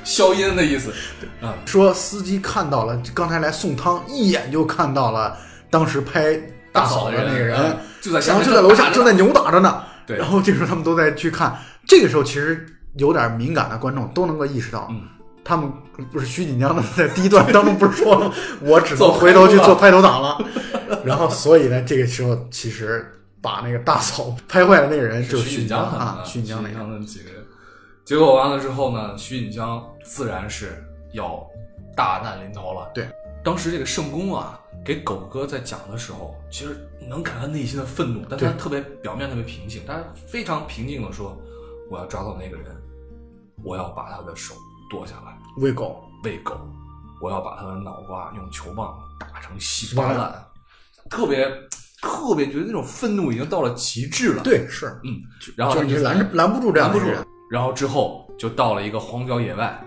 [0.03, 0.95] 消音的意思
[1.43, 1.53] 啊。
[1.67, 5.37] 说司机看到了，刚才来送汤，一眼就看到了
[5.69, 6.41] 当时拍
[6.73, 9.83] 大嫂的那个人，嗯就在然后就在楼下正在扭打着呢。
[10.07, 11.55] 对然后这时候他们都在去看，
[11.87, 12.67] 这个时候其实
[12.97, 15.03] 有点敏感的观众都能够意识到，嗯
[15.51, 15.69] 他们
[16.13, 18.33] 不是徐锦江的在第一段当中不是说了，
[18.63, 20.39] 我只能做回头去做拍头党了。
[21.05, 26.77] 然后所以呢，这个时候其实把那个大嫂拍坏的那个人就是徐锦江他们啊，徐锦江那个。
[26.77, 27.45] 他们几个人。
[28.05, 31.45] 结果完了之后呢，徐锦江自然是要
[31.97, 32.89] 大难临头了。
[32.95, 33.09] 对，
[33.43, 41.37] 当时这个圣公啊，给狗哥在讲的时候，其实能感到他内心的愤怒，但他特别表面特别平静，他非常平静的说
[41.91, 42.67] ：“我要抓到那个人，
[43.65, 44.55] 我要把他的手
[44.91, 46.61] 剁下来喂狗，喂狗，
[47.23, 50.45] 我要把他的脑瓜用球棒打成稀巴烂。”
[51.09, 51.49] 特别
[52.03, 55.21] 特别觉得那种愤怒已经到了极致了。，对，是，嗯，
[55.57, 57.31] 然后就是你拦拦不住这样的人拦不住。
[57.51, 59.83] 然后之后就到了一个荒郊野外，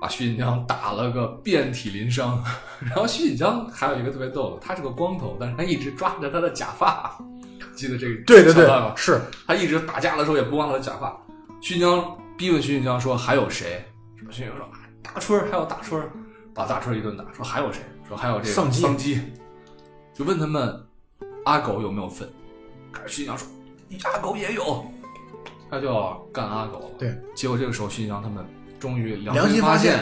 [0.00, 2.42] 把徐锦江打了个遍体鳞伤。
[2.80, 7.18] 然后徐锦江还有一个特别逗的，他是个光头，但是他一直抓着他的假发，
[7.74, 11.14] 记得这个对对对是他一直打架的时候也不忘他的假发。
[11.60, 13.84] 徐锦江逼问徐锦江说还有谁？
[14.30, 14.72] 徐锦江说啊
[15.02, 16.10] 大春儿还有大春儿，
[16.54, 17.24] 把大春儿一顿打。
[17.32, 17.80] 说还有谁？
[18.06, 19.20] 说还有这个丧鸡丧鸡。
[20.14, 20.84] 就问他们
[21.44, 22.28] 阿狗有没有份？
[23.06, 23.46] 徐锦江说
[23.86, 24.84] 你阿狗也有，
[25.70, 26.90] 他就要干阿狗了。
[26.98, 28.44] 对，结果这个时候，徐锦江他们
[28.80, 29.98] 终于良心心发发现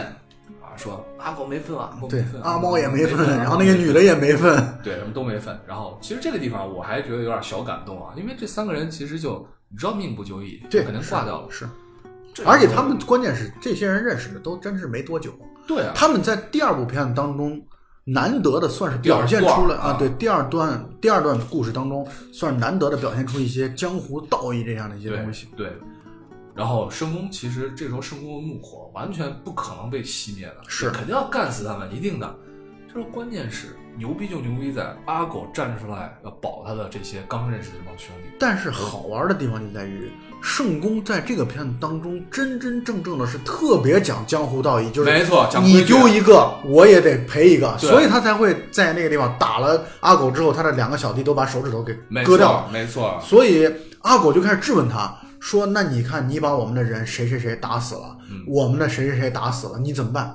[0.62, 4.78] 啊，说阿狗没份啊，对阿猫也没分，然后那个女的也没分。
[4.82, 5.60] 对，他们都没份。
[5.66, 11.50] 然后其实这个地方我还觉得有点小感动啊，因为这三个人其实就你知道命不久矣，对，肯定挂掉了。
[11.50, 11.70] 是，这
[12.44, 15.32] 而且他们关键是这些人认识的都真是没多久，
[15.66, 17.62] 对啊，他们在第二部片子当中
[18.04, 25.48] 难得的算是表现出了啊对，第二段第二段故事当中算是难得的表现出一些江湖道义这样的一些东西。
[25.56, 25.72] 对。
[26.54, 32.34] 然后圣公其实这时候圣公的怒火完全不可能被熄灭的，是肯定要干死他们，一定的。
[32.88, 38.30] 就是关键是牛逼就牛逼在阿狗站出来要保他的这些刚认识的这帮兄弟。
[38.38, 40.10] 但是好玩的地方就在于，
[40.46, 51.92] 圣公在这个片子当中真真正正的是特别讲江湖道义，就是没错讲你丢一个，我也得赔一个，所以他才会在那个地方打了阿狗之后，他的两个小弟都把手指头给
[52.24, 52.72] 割掉了错，。
[52.72, 53.68] 没错，所以
[54.02, 60.32] 阿狗就开始质问他说：“那你看，你把我们的人谁谁谁打死了，嗯我们的谁谁谁打死了，你怎么办？”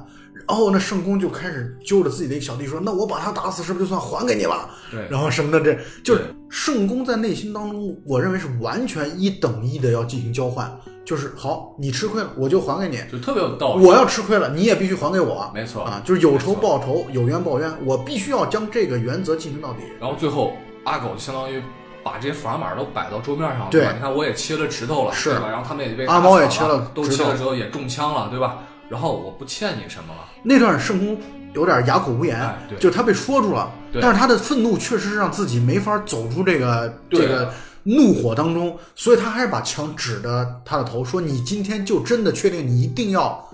[0.48, 10.70] 然后那圣公就开始揪着自己的一个小弟说：“那我把他打死，是不是就算还给你了？”对，然后什么的，这就是圣公在内心当中，我认为是完全一等一的要进行交换，
[11.06, 13.86] 就是好，你吃亏了，我就还给你；就特别有道理。
[13.86, 15.50] 我要吃亏了，你也必须还给我。
[15.54, 19.80] 没错啊，就是有仇报仇，有冤报冤，我必须要将这个原则进行到底。
[20.00, 21.62] 然后最后阿狗就相当于
[22.04, 23.94] 把这些砝码都摆到桌面上了，对吧？
[23.94, 25.48] 你看我也切了指头了，是吧？
[25.50, 28.60] 然后他们也被阿猫也切了都切了指头，也中枪了，对吧？
[28.92, 31.18] 然后我不欠你什么了，那段圣空
[31.54, 32.78] 有点哑口无言，哎对。
[32.78, 33.72] 就是他被说住了，
[34.02, 43.50] 但是他的愤怒确实是让自己没法走出这个这个怒火当中，所以他还是把枪指着他的头，说：“你今天就真的确定你一定要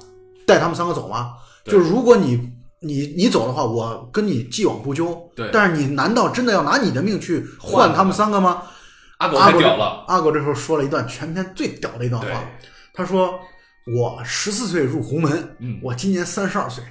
[0.48, 1.34] 带他们三个走吗？
[1.64, 5.30] 就是如果你你你走的话，我跟你既往不咎。
[5.36, 5.52] 对。
[5.54, 8.64] 但是你难道真的要拿你的命去换他们三个吗？”
[9.20, 12.28] 阿狗阿狗太屌了，阿狗这时候说了一段全篇最屌的一段话，
[12.94, 13.40] 他说
[13.88, 16.84] ：“我十四岁入洪门，嗯我今年三十二岁。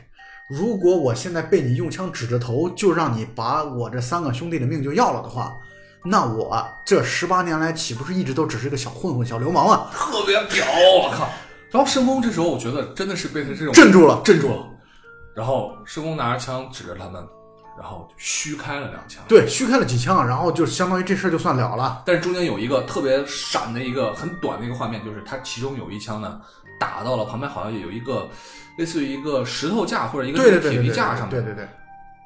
[0.49, 5.55] 如果我现在被你用枪指着头，就让你把我这三个兄弟的命就要了的话，
[6.05, 9.91] 那我这十八年来岂不是一直都只是个小混混、小流氓啊？
[9.93, 10.65] 特别屌，
[11.03, 11.29] 我靠！
[11.71, 14.67] 然后申公这时候我觉得真的是被他这种镇住了，镇住了。
[15.35, 17.23] 然后申公拿着枪指着他们，
[17.77, 19.23] 然后虚开了两枪。
[19.29, 22.05] 对，虚开了几枪，然后就相当于这事儿就算了了。
[22.07, 26.41] 但是中间有一个特别闪的一个很短的一个画面，就是他其中有一枪呢
[26.79, 28.29] 打到了旁边，好像有一个
[28.79, 31.69] 类似于一个石头架或者一个铁皮架上面，对对对，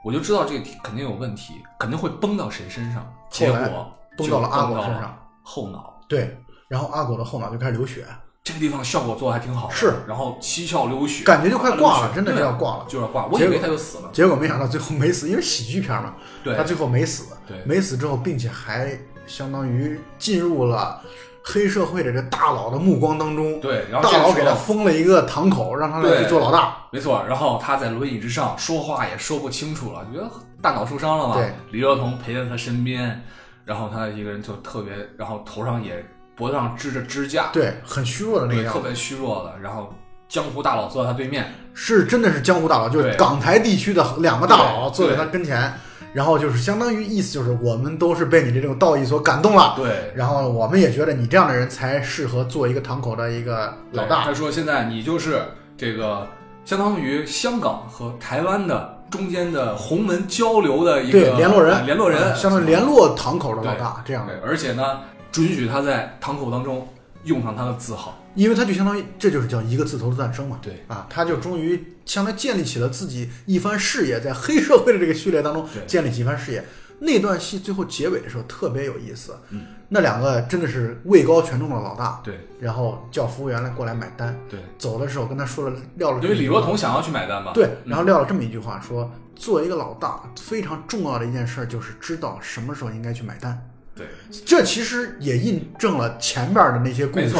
[0.04, 6.00] 我就知道这个肯定有问题，肯定会崩到谁身上，结果崩到了阿狗身上，后脑。
[6.08, 6.36] 对。
[6.68, 8.06] 然后阿狗的后脑就开始流血，
[8.44, 9.92] 这个地方效果做的还挺好的，是。
[10.06, 12.86] 然后七窍流血，感觉就快挂了真的就要挂了。
[12.88, 13.26] 就要挂。
[13.26, 16.56] 我以为他就死了，结果没想到最后没死，因为喜剧片嘛，对。
[16.56, 17.60] 他最后没死，对。
[17.64, 18.96] 没死之后，并且还
[19.26, 21.02] 相当于进入了
[21.42, 23.60] 黑社会的这大佬的目光当中。
[23.60, 26.76] 对，然后大佬给他封了一个堂口，让他来去做老大。
[26.90, 30.30] 没错，然后他在轮椅之上说话也说不清楚了，觉得
[30.60, 31.36] 大脑受伤了嘛。
[31.36, 33.22] 对，李若彤陪在他身边，
[33.64, 39.58] 然后他一个人就特别，然后头上也脖子上支着支架，对，很虚弱的那个，样子，特别虚弱的。
[39.60, 39.92] 然后
[40.30, 43.16] 江湖大佬坐在他对面，是真的是江湖大佬，就是对。
[43.16, 45.72] 港台地区的两个大佬对坐在他跟前，
[46.12, 54.22] 然后就是相当于意思就是我们都是被你的这种道义所感动了，对，然后我们也觉得你这样的人才适合做一个堂口的一个老大。
[54.22, 54.32] 他。
[54.32, 55.42] 说现在你就是
[55.76, 56.24] 这个
[56.64, 64.32] 相当于香港和台湾的中间的洪门交流的一个，联络人，啊联络人，嗯相当于联络堂口的老大这样的。
[64.34, 65.00] 对，而且呢，
[65.32, 66.86] 准许他在堂口当中
[67.24, 68.16] 用上他的字号。
[68.40, 70.58] 因为他就相当于这就是叫一个字头的诞生嘛。
[70.62, 76.64] 对啊，他就终于相当于建立起了自己一番事业，在黑社会的这个序列当中建立起一番事业。
[77.00, 87.52] 那段戏最后结尾的时候特别有意思，嗯，那两个真的是位高权重的老大，对然后叫服务员来过来买单，对，走的时候跟他说了撂了这因为李若彤想要去买单嘛。
[87.52, 93.69] 对，嗯然后撂了这么一句话说，作为一个老大，非常重要的一件事就是知道什么时候应该去买单。
[94.00, 97.36] 对，这其实也印证了前边的那些故事，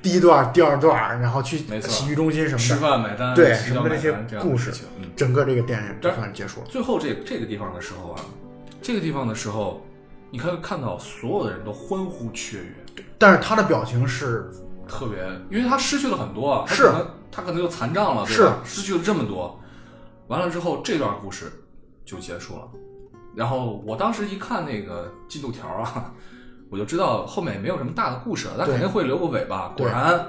[0.00, 1.58] 第一段、第二段，然后去
[1.88, 4.72] 洗浴中心什么的，吃饭买单，对什么的这些故事
[5.16, 6.66] 整个这个电影就算结束了。
[6.68, 8.20] 最后这这个地方的时候啊，
[8.80, 9.84] 这个地方的时候，
[10.30, 14.50] 你可以看到所有的人都欢呼雀跃，但是他的表情是
[14.86, 15.18] 特别，
[15.50, 18.60] 因为他失去了很多啊，他是可能他可能就残障了，对吧？
[18.64, 19.60] 失去了这么多，
[20.28, 21.52] 完了之后这段故事
[22.04, 22.68] 就结束了。
[23.34, 26.12] 然后我当时一看那个进度条啊，
[26.70, 29.72] 我就知道后面也没有什么大的故事了，他肯定会留个尾巴。
[29.76, 30.26] 果然，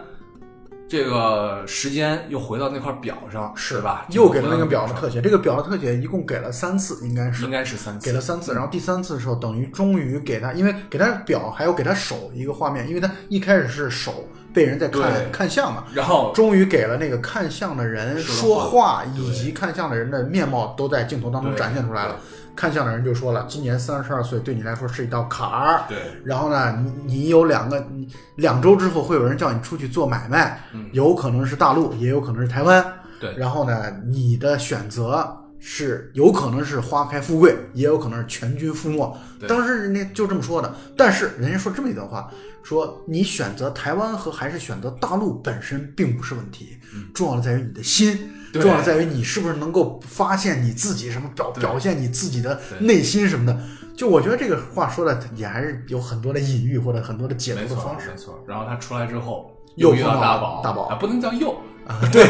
[0.88, 4.06] 这个时间又回到那块表上，是吧？
[4.12, 22.16] 又给了那个表的特写，这个表的特写一共给了三次，应该是应该是三次，给了三次，然后第三次的时候，等于终于给他，因为给他表还有给他手一个画面，因为他一开始是手被人在看看相嘛，然后终于给了那个看相的人说话，以及看相的人的面貌都在镜头当中展现出来了。
[22.56, 25.84] 看相的人就说了，今年三十二岁对你来说是一道坎儿。
[25.90, 25.98] 对。
[26.24, 30.90] 然后呢，你你有两个，你两周之后会有人叫你出去做买卖，嗯。
[30.94, 32.82] 有可能是大陆，也有可能是台湾。
[33.20, 33.36] 对。
[33.36, 39.18] 然后呢，你的选择是有可能是花开富贵，也有可能是全军覆没。
[39.48, 42.30] 当时人家就这么说的，但是人家说这么一段话，
[42.64, 46.78] 说你选择台湾和还是选择大陆本身并不是问题，
[47.14, 48.32] 重要的在于你的心。
[48.54, 53.60] 重要的在于你是不是能够发现你自己什么表表现你自己的内心什么的。
[53.98, 58.16] 就我觉得这个话说的也还是有很多的隐喻或者很多的解读的方式没。
[58.16, 58.42] 错。
[58.48, 61.54] 然后他出来之后又碰到大宝，大宝啊，不能叫又，
[62.12, 62.26] 对，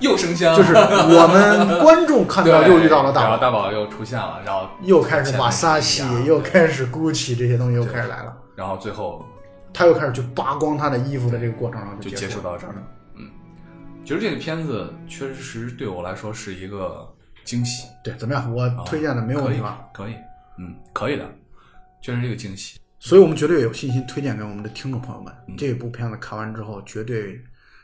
[0.00, 9.26] 又生香，就是我们观众看到又遇到了大宝，然后大宝又出现了，然后又开始瓦萨西，又开始 GUCCI 这些东西又开始来了，然后最后
[9.72, 12.82] 他又开始去扒光他的衣服的这个过程上就结结束到这儿了。
[13.16, 13.28] 嗯，
[14.04, 17.12] 其实这个片子确实对我来说是一个
[17.44, 18.54] 惊喜，对，怎么样？
[18.54, 19.68] 我推荐的没有问题吧？
[19.68, 20.12] 啊可以？
[20.12, 20.22] 可以，
[20.58, 21.24] 嗯，可以的，
[22.00, 22.78] 确实是一个惊喜。
[23.00, 27.42] 所以我们绝对有信心推荐给我们的听众朋友们，嗯这部片子看完之后，绝对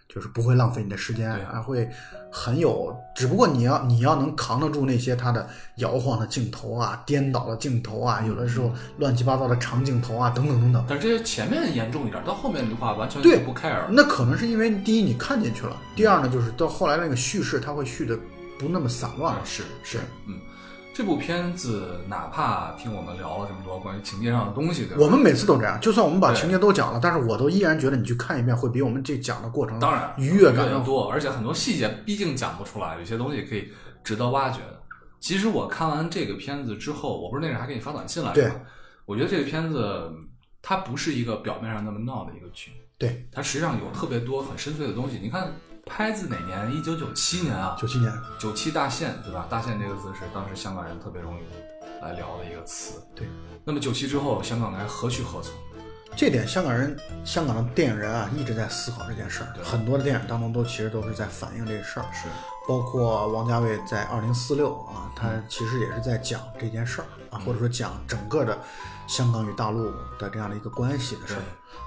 [0.09, 1.89] 就是不会浪费你的时间，还会
[2.33, 2.97] 很有。
[3.15, 10.85] 只不过你要你要能扛得住那些它的摇晃的镜头啊、颠倒的镜头啊，有的时候乱七八糟的长镜头啊，等等等等。
[10.89, 13.87] 但是这些前面严重一点，到后面的话完全对不 care。
[13.91, 18.19] 那可能是因为第一你看进去了，第二呢就是到后来那个叙事它会叙的
[18.59, 19.41] 不那么散乱了。
[19.45, 20.39] 是是，嗯，
[20.99, 25.05] 这部片子哪怕听我们聊了这么多关于情节上的东西，对吧？
[25.05, 33.69] 我们每次都这样，就算我们把情节都讲了，但是我都依然觉得你去看一遍会比我们这讲的过程当然愉悦感要多，而且很多细节毕竟讲不出来，有些东西可以
[34.03, 34.83] 值得挖掘的。
[35.21, 38.51] 其实我看完这个片子之后，我不是那阵还给你发短信来着？
[39.07, 40.11] 我觉得这个片子
[40.61, 45.21] 它不是一个表面上那么闹的一个剧，对，它实际上有特别多很深邃的东西。
[45.23, 45.53] 你看
[45.89, 46.75] 拍自哪年？
[46.75, 49.47] 一九九七年啊，九七年，九七大限，对吧？
[49.49, 51.43] 大限这个字是当时香港人特别容易
[52.03, 53.03] 来聊的一个词。
[53.15, 53.27] 对，
[53.65, 55.53] 那么九七之后，香港该何去何从？
[56.17, 62.27] 这点香港人、香港的电影人啊一直在思考这件事儿，对很多的电影当中都其实都是在反映这个事儿，是
[62.67, 68.59] 包括王家卫在《二零四六》啊，他嗯其实也是在讲这件事儿啊，或者说讲整个的
[69.07, 71.43] 香港与大陆的这样的一个关系的事儿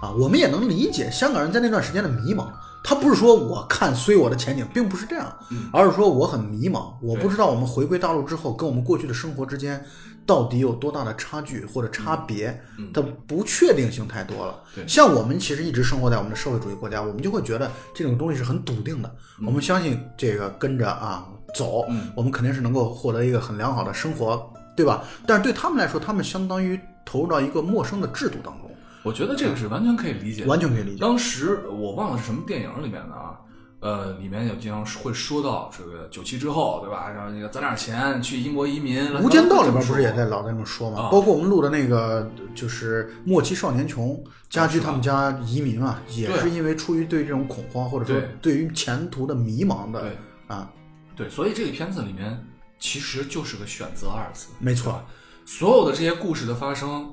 [0.05, 2.47] 啊，我们也能理解香港人在那段时间的迷茫。
[2.83, 5.69] 他不是说我看衰我的前景，并不是这样，嗯。
[5.71, 9.83] 而是说我很迷茫，我不知道我们回归大陆之后跟我们过去的生活之间
[10.25, 12.59] 到底有多大的差距或者差别，
[12.93, 14.63] 它不确定性太多了。
[14.87, 19.15] 像我们其实一直生活在我们的社会主义国家，我们就会觉得这种东西是很笃定的，
[19.45, 22.11] 我们相信这个跟着啊走，嗯。
[22.15, 25.03] 我们肯定是能够获得一个很良好的生活，对吧？
[25.27, 28.70] 但是对他们来说，他们相当于投入到一个陌生的制度当中，
[29.03, 30.47] 我觉得这个是完全可以理解的。
[30.47, 31.01] 完全可以理解。
[31.01, 33.39] 当时我忘了是什么电影里面的啊，
[33.79, 37.09] 呃，里面有经常会说到这个九七之后，对吧？
[37.09, 40.99] 然后那个攒点钱去英国移民，《无间道》里边不是也在在老在那么说吗？
[40.99, 44.09] 啊包括我们录的那个就是《末期少年穷》，
[44.49, 50.69] 家驹他们家移民啊，也是因为出于对这种恐慌，或者说对对于前途的迷茫的对啊，
[51.15, 52.39] 对，所以这个片子里面
[52.77, 55.03] 其实就是个选择二字，没错。
[55.43, 57.11] 所有的这些故事的发生，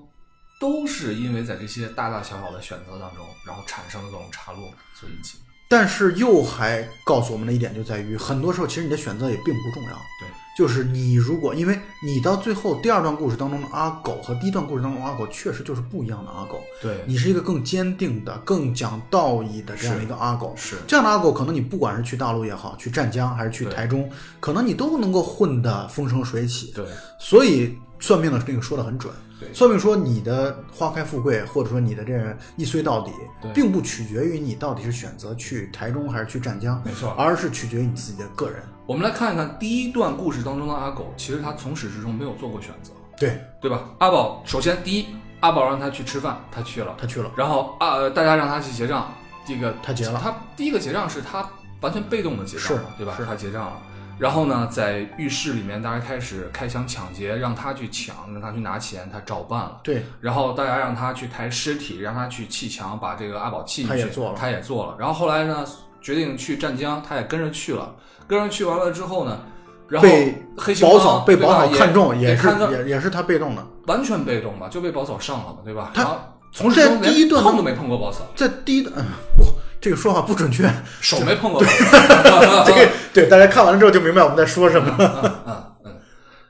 [0.61, 5.45] 都是因为在这些大大小小的选择当中，然后产生了各种岔路所引起的。
[5.71, 9.91] 但是又还告诉我们的一点就在于，很多时候其实你的选择也并不重要。
[9.91, 20.55] 对，就是你如果因为你到最后第二段故事当中的阿狗和第一段故事当中的阿狗确实就是不一样的阿狗，对你是一个更坚定的、更讲道义的这样的一个阿狗。
[20.57, 26.73] 是这样的阿狗，可能你不管是去大陆也好，去湛江还是去台中，可能你都能够混得风生水起。
[26.75, 26.87] 对
[27.21, 29.53] 所以算命的那个说的很准，对。
[29.53, 33.13] 算命说你的花开富贵，或者说你的这个一衰到底，
[33.55, 37.11] 并不取决于你到底是选择去台中还是去湛江，没错。
[37.19, 38.63] 而是取决于你自己的个人。
[38.87, 43.41] 我们来看一看第一段故事当中的阿狗，其实他从始至终没有做过选择，对。
[43.61, 43.91] 对吧？
[43.99, 45.07] 阿宝首先第一，
[45.41, 49.13] 阿宝让他去吃饭，他去了，他去了，然后啊、呃大家让他去结账，
[49.47, 50.21] 这个他结了。
[50.23, 51.45] 他第一个结账是他
[51.81, 53.15] 完全被动的结账是，对吧？
[53.17, 53.25] 是。
[53.27, 53.83] 他结账了。
[54.19, 59.81] 然后呢，在浴室里面，大家开始开枪抢劫，让他去抢，让他去拿钱，他照办了。
[59.83, 64.97] 对然后大家让他去抬尸体，让他去砌墙，把这个阿宝砌进去，他也做了他也做了。
[64.99, 65.65] 然后后来呢，
[66.01, 67.95] 决定去湛江，他也跟着去了。
[68.27, 69.41] 跟着去完了之后呢，
[69.89, 73.67] 然后被黑熊宝嫂被宝嫂看中，也是也也是他被动的。
[73.87, 75.91] 完全被动吧，就被宝嫂上了嘛，对吧？
[75.95, 76.19] 他然后
[76.53, 79.05] 从在始至终连第一段碰都没碰过宝嫂，在第一段，嗯，
[79.37, 79.45] 不，
[79.81, 80.69] 这个说法不准确。
[81.01, 82.65] 手没碰过宝嫂。
[82.67, 84.95] 这个对大家看完了之后就明白我们在说什么。
[84.99, 85.97] 嗯嗯嗯，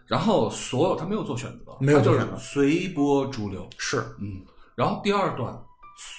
[0.06, 3.68] 然后所有他没有做选择，没有做选择随波逐流。
[3.78, 4.42] 是嗯，
[4.74, 5.54] 然后第二段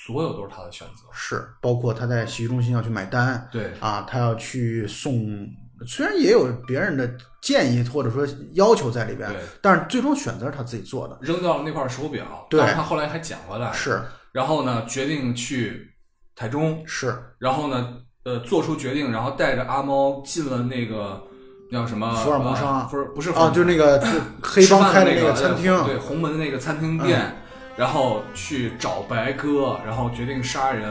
[0.05, 1.03] 所有都是他的选择。
[1.13, 5.47] 是，包括他在洗浴中心要去买单，对，啊，他要去送，
[5.87, 7.09] 虽然也有别人的
[7.41, 11.17] 建议或者说要求在里边对，但是最终选择是他自己做的。
[11.21, 14.01] 扔掉了那块手表，对但是他后来还捡回来，是
[14.31, 15.88] 然后呢，决定去
[16.39, 21.21] 台中，是，然后呢，呃，做出决定，然后带着阿猫进了那个
[21.69, 22.15] 叫什么？
[22.15, 22.77] 福尔摩沙。
[22.77, 24.07] 呃不是不是啊，就是那个就
[24.41, 27.35] 黑帮开的那个餐厅，嗯对红门的那个餐厅店，
[27.75, 30.89] 然后去找白鸽，然后决定杀人，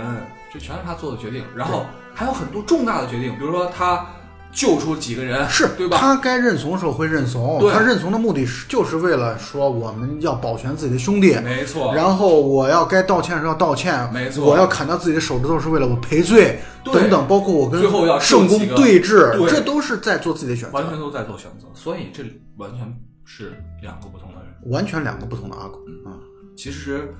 [0.52, 1.42] 这全是他做的决定。
[1.56, 4.06] 然后还有很多重大的决定，比如说他
[4.52, 5.98] 救出几个人，是对吧？
[5.98, 11.34] 他该认怂的时候会认怂，他认怂的目的是就是为了说我们要保全自己的兄弟。
[11.40, 17.80] 没错，然后我要该道歉的时候要道歉，没错我要砍掉自己的手指头是为了我赔罪，等等，包括我跟
[18.20, 22.22] 圣公对峙，对这都是在做自己的选择，完全都在做选择，所以这
[22.56, 22.92] 完全
[23.24, 24.72] 是两个不同的人。
[24.72, 26.18] 完全两个不同的阿狗啊。
[26.56, 27.14] 其实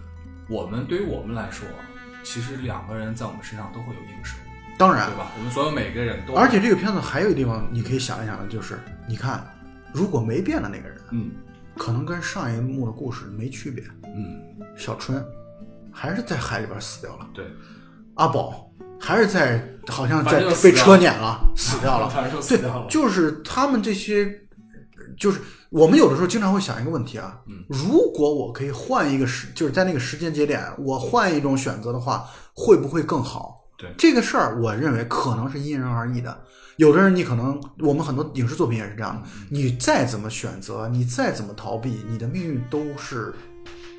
[0.50, 1.66] 我们对于我们来说，
[2.24, 4.34] 其实两个人在我们身上都会有映射，
[4.78, 5.32] 当然对，吧？
[5.36, 9.44] 我们所有每个人都，而且这个片子还有一个地方你可以想一想的，就是你看，
[9.92, 11.32] 如果没变的那个人，嗯
[11.76, 13.84] 可能跟上一幕的故事没区别。
[14.04, 14.40] 嗯，
[14.76, 15.24] 小春
[15.92, 17.44] 还是在海里边死掉了，对，
[18.14, 18.68] 阿宝
[19.00, 22.12] 还是在好像在被车碾了，死掉了。
[22.48, 22.86] 对掉了，。
[22.88, 24.28] 就是他们这些，
[25.16, 33.57] 就是我们有的时候经常会想一个问题啊，嗯如果我可以换一个时，就是在那个时间节点，我换一种选择的话，会不会更好？
[33.78, 36.44] 对这个事儿，我认为可能是因人而异的。
[36.76, 43.32] 有的人你可能，我们很多影视作品也是这样的，嗯你再怎么选择，你再怎么逃避，你的命运都是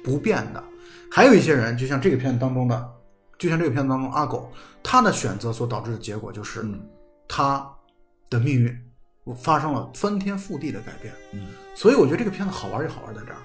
[0.03, 0.63] 不变的。
[1.09, 2.89] 还有一些人，就像这个片子当中的，
[3.37, 4.51] 就像这个片子当中阿狗，
[4.83, 6.79] 他的选择所导致的结果就是，嗯
[7.27, 7.65] 他
[8.29, 8.77] 的命运
[9.41, 11.13] 发生了翻天覆地的改变。
[11.33, 13.37] 嗯，所以我觉得这个片子好玩就好玩在这儿。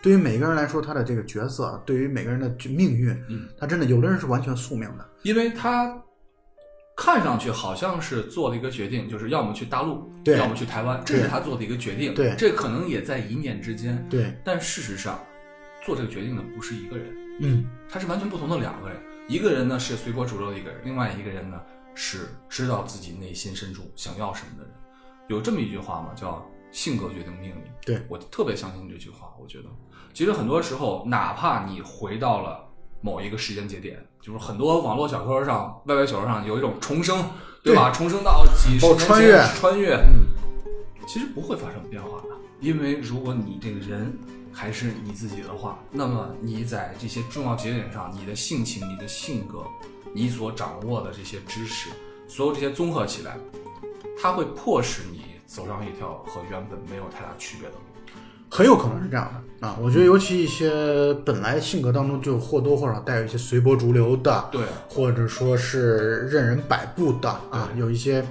[0.00, 6.00] 对于每个人来说，他的这个角色，对于每个人的命运，嗯，他真的有的人是完全宿命的，因为他
[6.96, 12.14] 看上去好像是做了一个决定，就是要么去大陆，对要么去台湾，这是他做的一个决定。
[12.14, 14.04] 对这可能也在一念之间。
[14.08, 15.20] 对，但事实上，
[15.84, 17.06] 做这个决定的不是一个人，
[17.40, 18.98] 嗯，他是完全不同的两个人。
[19.28, 21.60] 一个人呢是随波逐流的一个人，另外一个人呢
[21.94, 24.72] 是知道自己内心深处想要什么的人。
[25.28, 27.56] 有这么一句话嘛，叫“性格决定命运”。
[27.84, 29.34] 对我特别相信这句话。
[29.38, 29.68] 我觉得，
[30.18, 32.68] 其实很多时候，哪怕你回到了
[33.00, 37.24] 某一个时间节点，就是很多网络小说上、歪歪小说上有一种重生，
[37.62, 37.92] 对吧？
[37.92, 40.26] 重生到几十哦年前穿越穿越，嗯，
[41.06, 44.12] 其实不会发生变化的，因为如果你这个人
[44.52, 49.62] 还是你自己的话，那么你在这些重要节点上，你的性情、你的性格、
[50.12, 51.90] 你所掌握的这些知识，
[52.26, 53.38] 所有这些综合起来，
[54.20, 57.82] 它会迫使你走上一条和原本没有太大区别的路。
[58.50, 59.30] 很有可能是这样
[59.60, 59.76] 的啊。
[59.80, 60.70] 我觉得，尤其一些
[61.24, 68.24] 本来性格当中就或多或少带有一些随波逐流的，对，或者说是任人摆布的啊，有一些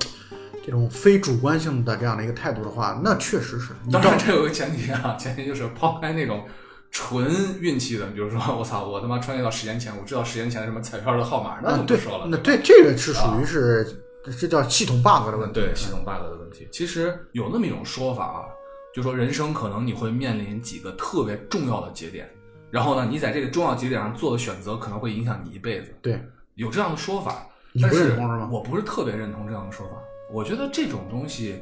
[0.65, 3.73] 这种非主观性的这样的一个态度的话，那确实是。
[3.91, 6.43] 当然这有个前提啊，前提就是抛开那种
[6.91, 13.85] 纯运气的，比如说我操，我他妈穿越到十年前，我知道十年前的什么彩票的号码，那就不说了。，那对这个是属于是
[14.39, 15.53] 这叫系统 bug 的问题。
[15.53, 16.67] 对系统 bug 的问题。
[16.71, 18.39] 其实有那么一种说法啊，
[18.97, 22.27] 就说人生可能你会面临几个特别重要的节点，
[22.71, 25.93] 然后呢，你在这个重要节点上做的选择可能会影响你一辈子。
[26.01, 26.19] 对，
[26.55, 29.93] 有这样的说法，你不但是认同是吗我不是特别认同这样的说法。
[30.33, 31.61] 我觉得这种东西，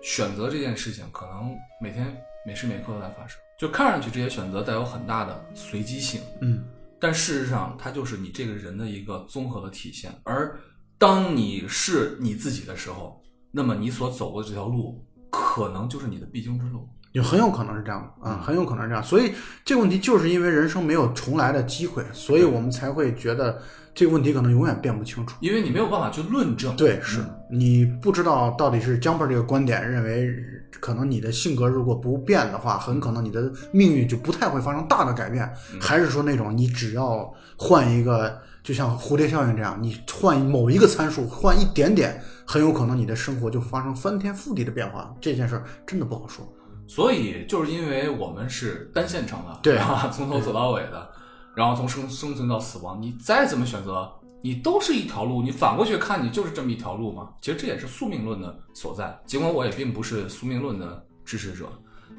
[0.00, 1.52] 选择这件事情可能
[1.82, 2.16] 每天
[2.46, 6.64] 每时每刻都在发生，就看上去这些选择带有很大的随机性，嗯，
[7.00, 10.12] 但事实上，它就是你这个人的一个综合的体现。
[10.22, 10.56] 而
[10.96, 16.88] 当你是你自己的时候，那么你所走过的这条路，可能就是你的必经之路。
[17.12, 19.02] 有很有可能是这样的啊，嗯很有可能是这样。
[19.02, 19.32] 所以
[19.64, 23.60] 这个问题就是因为人生没有重来的机会，所以我们才会觉得
[23.92, 25.34] 这个问题可能永远辩不清楚。
[25.40, 26.76] 因为你没有办法去论证。
[26.76, 30.32] 对，是嗯你不知道到底是江波这个观点认为，
[30.78, 45.14] 可能你的性格如果不变的话，很可能你的命运就不太会发生大的改变，嗯还是说那种你只要换一个，就像蝴蝶效应这样，你换某一个参数，换一点点，很有可能你的生活就发生翻天覆地的变化。
[45.20, 46.46] 这件事儿真的不好说。
[46.86, 50.10] 所以就是因为我们是单线程的，对啊？
[50.12, 51.08] 从头走到尾的，
[51.54, 54.10] 然后从生生存到死亡，你再怎么选择，
[54.42, 55.40] 你都是一条路。
[55.40, 57.30] 你反过去看，你就是这么一条路嘛。
[57.40, 59.16] 其实这也是宿命论的所在。
[59.24, 61.70] 尽管我也并不是宿命论的支持者，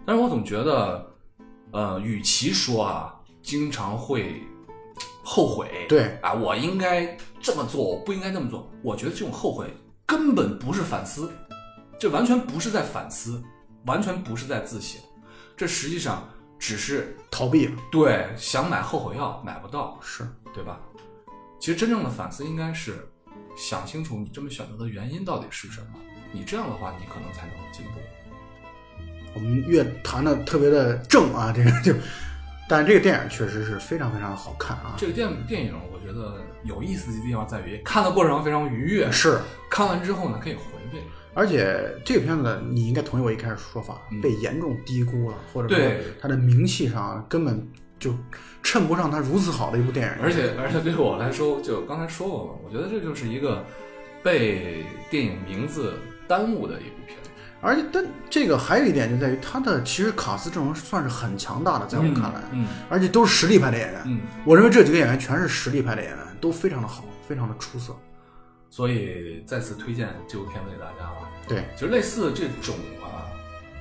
[0.06, 1.06] 但是我总觉得，
[1.72, 3.14] 呃，与其说啊，
[3.44, 4.42] 经常会
[5.24, 6.18] 后悔，对。
[6.22, 8.70] 啊，我应该这么做，我不应该那么做。
[8.82, 9.68] 我觉得这种后悔
[10.06, 11.32] 根本不是反思，
[12.00, 13.42] 这完全不是在反思，
[13.86, 15.00] 完全不是在自省，
[15.56, 16.28] 这实际上
[16.60, 20.28] 只是逃避了，对想买后悔药买不到，是。
[20.54, 20.82] 对吧？
[21.62, 23.08] 其实真正的反思应该是
[23.56, 25.88] 想清楚你这么选择的原因到底是什么，
[26.34, 28.02] 你这样的话，你可能才能进步。
[29.34, 31.94] 我们越谈的特别的正啊，这个就，
[32.72, 40.62] 但这个电影确实是非常非常的好看啊，这个电电影我觉得有意思的地方在于看的过程非常愉悦，是，看完之后呢可以回
[40.94, 41.04] 味。
[41.34, 47.68] 而且这个片子你应该同意我一开始说法，嗯被严重低估了，或者说对它的名气上根本
[48.00, 48.16] 就
[48.64, 53.66] 衬不上它如此好的一部电影，而且而且对我来说，就刚才说过嘛，我觉得这就是一个
[54.24, 55.96] 被电影名字
[56.26, 56.86] 耽误的一。
[57.62, 67.96] 而且但这个还有一点就在于他的其实卡斯阵容算是很强大的，在我看来，嗯而且都是实力派的演员，嗯，我认为这几个演员全是实力派的演员，都非常的好，非常的出色。
[68.70, 71.30] 所以再次推荐这部片子给大家吧。
[71.48, 73.28] 对，其实类似这种啊，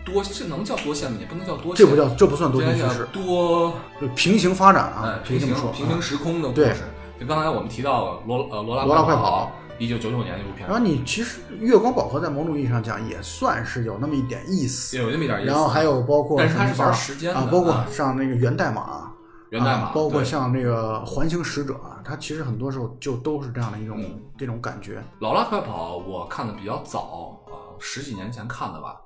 [0.05, 1.17] 多这能叫多线吗？
[1.21, 5.55] 也不能叫多线，这不叫这不算多线叙事，多就平行发展啊哎，平行。
[5.73, 6.81] 平行时空的故对事。
[7.21, 15.51] 就刚才我们提到罗呃罗拉罗拉快跑跑，一九九九年一部片子，然后你其实月光宝盒在某种意义上讲也算是有那么一点意思，有那么一点意思。
[15.51, 19.11] 然后还有包括但是它是玩时间的啊，包括啊像那个源代码，
[19.49, 25.03] 源代码啊包括像那个环形使者啊，它其实很多时候就都是这样的一种、嗯这种感觉。
[25.21, 29.01] 劳拉快跑我看的比较早啊、十几年前看的吧。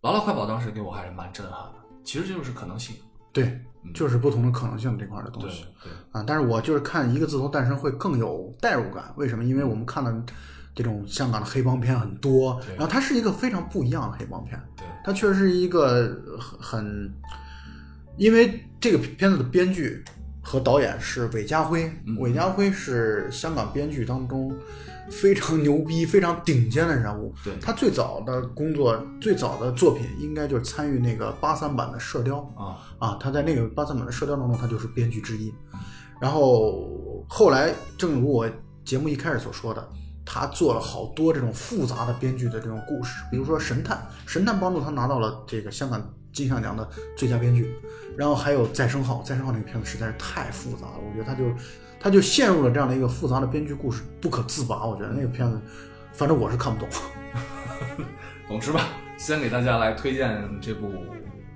[0.00, 2.96] 劳拉快跑当时给我还是蛮震撼的，其实就是可能性。
[3.32, 5.66] 对，嗯就是不同的可能性这块的东西，
[6.12, 6.24] 啊。
[6.26, 9.44] 但是我就是看一个字头诞生会更有代入感，为什么？
[9.44, 10.14] 因为我们看的
[10.74, 17.14] 这种香港的黑帮片很多，然后它是一个非常不一样的黑帮片，对，它确实是一个很很，
[18.16, 20.02] 因为这个片子的编剧
[20.42, 24.52] 和导演是韦家辉，嗯韦家辉是香港编剧当中
[25.10, 27.34] 非常牛逼、 非常顶尖的人物。
[27.44, 35.52] 对他最早的工作、最早的作品应该就是参与那个八三版的《射雕》啊，啊，他在那个八三版的《射雕》当中，他就是编剧之一。
[36.20, 38.48] 然后后来，正如我
[38.84, 39.86] 节目一开始所说的，
[40.24, 43.96] 他做了好多这种复杂的编剧的这种故事，比如说《神探》，
[44.30, 46.00] 《神探》帮助他拿到了这个香港
[46.32, 47.74] 金像奖的最佳编剧。
[48.16, 51.44] 然后还有《再生号》，《再生号》那个片子实在是太复杂了，我觉得他就
[52.04, 54.84] 他就陷入了这样的一个复杂的编剧故事，不可自拔。
[54.84, 55.58] 我觉得那个片子，
[56.12, 56.88] 反正我是看不懂。
[58.46, 60.88] 总之吧，先给大家来推荐这部《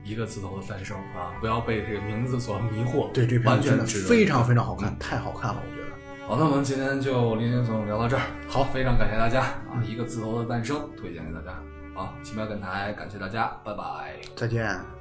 [0.03, 3.13] 一个字头的诞生》啊，不要被这个名字所迷惑。
[3.13, 6.27] 对，这片真的全非常非常好看，太好看了，我觉得。
[6.27, 8.23] 好，那我们今天就林林总总聊到这儿。
[8.49, 9.85] 好非常感谢大家啊！
[9.87, 11.59] 一个字头的诞生，推荐给大家。
[11.95, 14.15] 好，奇妙电台，感谢大家，拜拜。
[14.35, 14.98] 再见。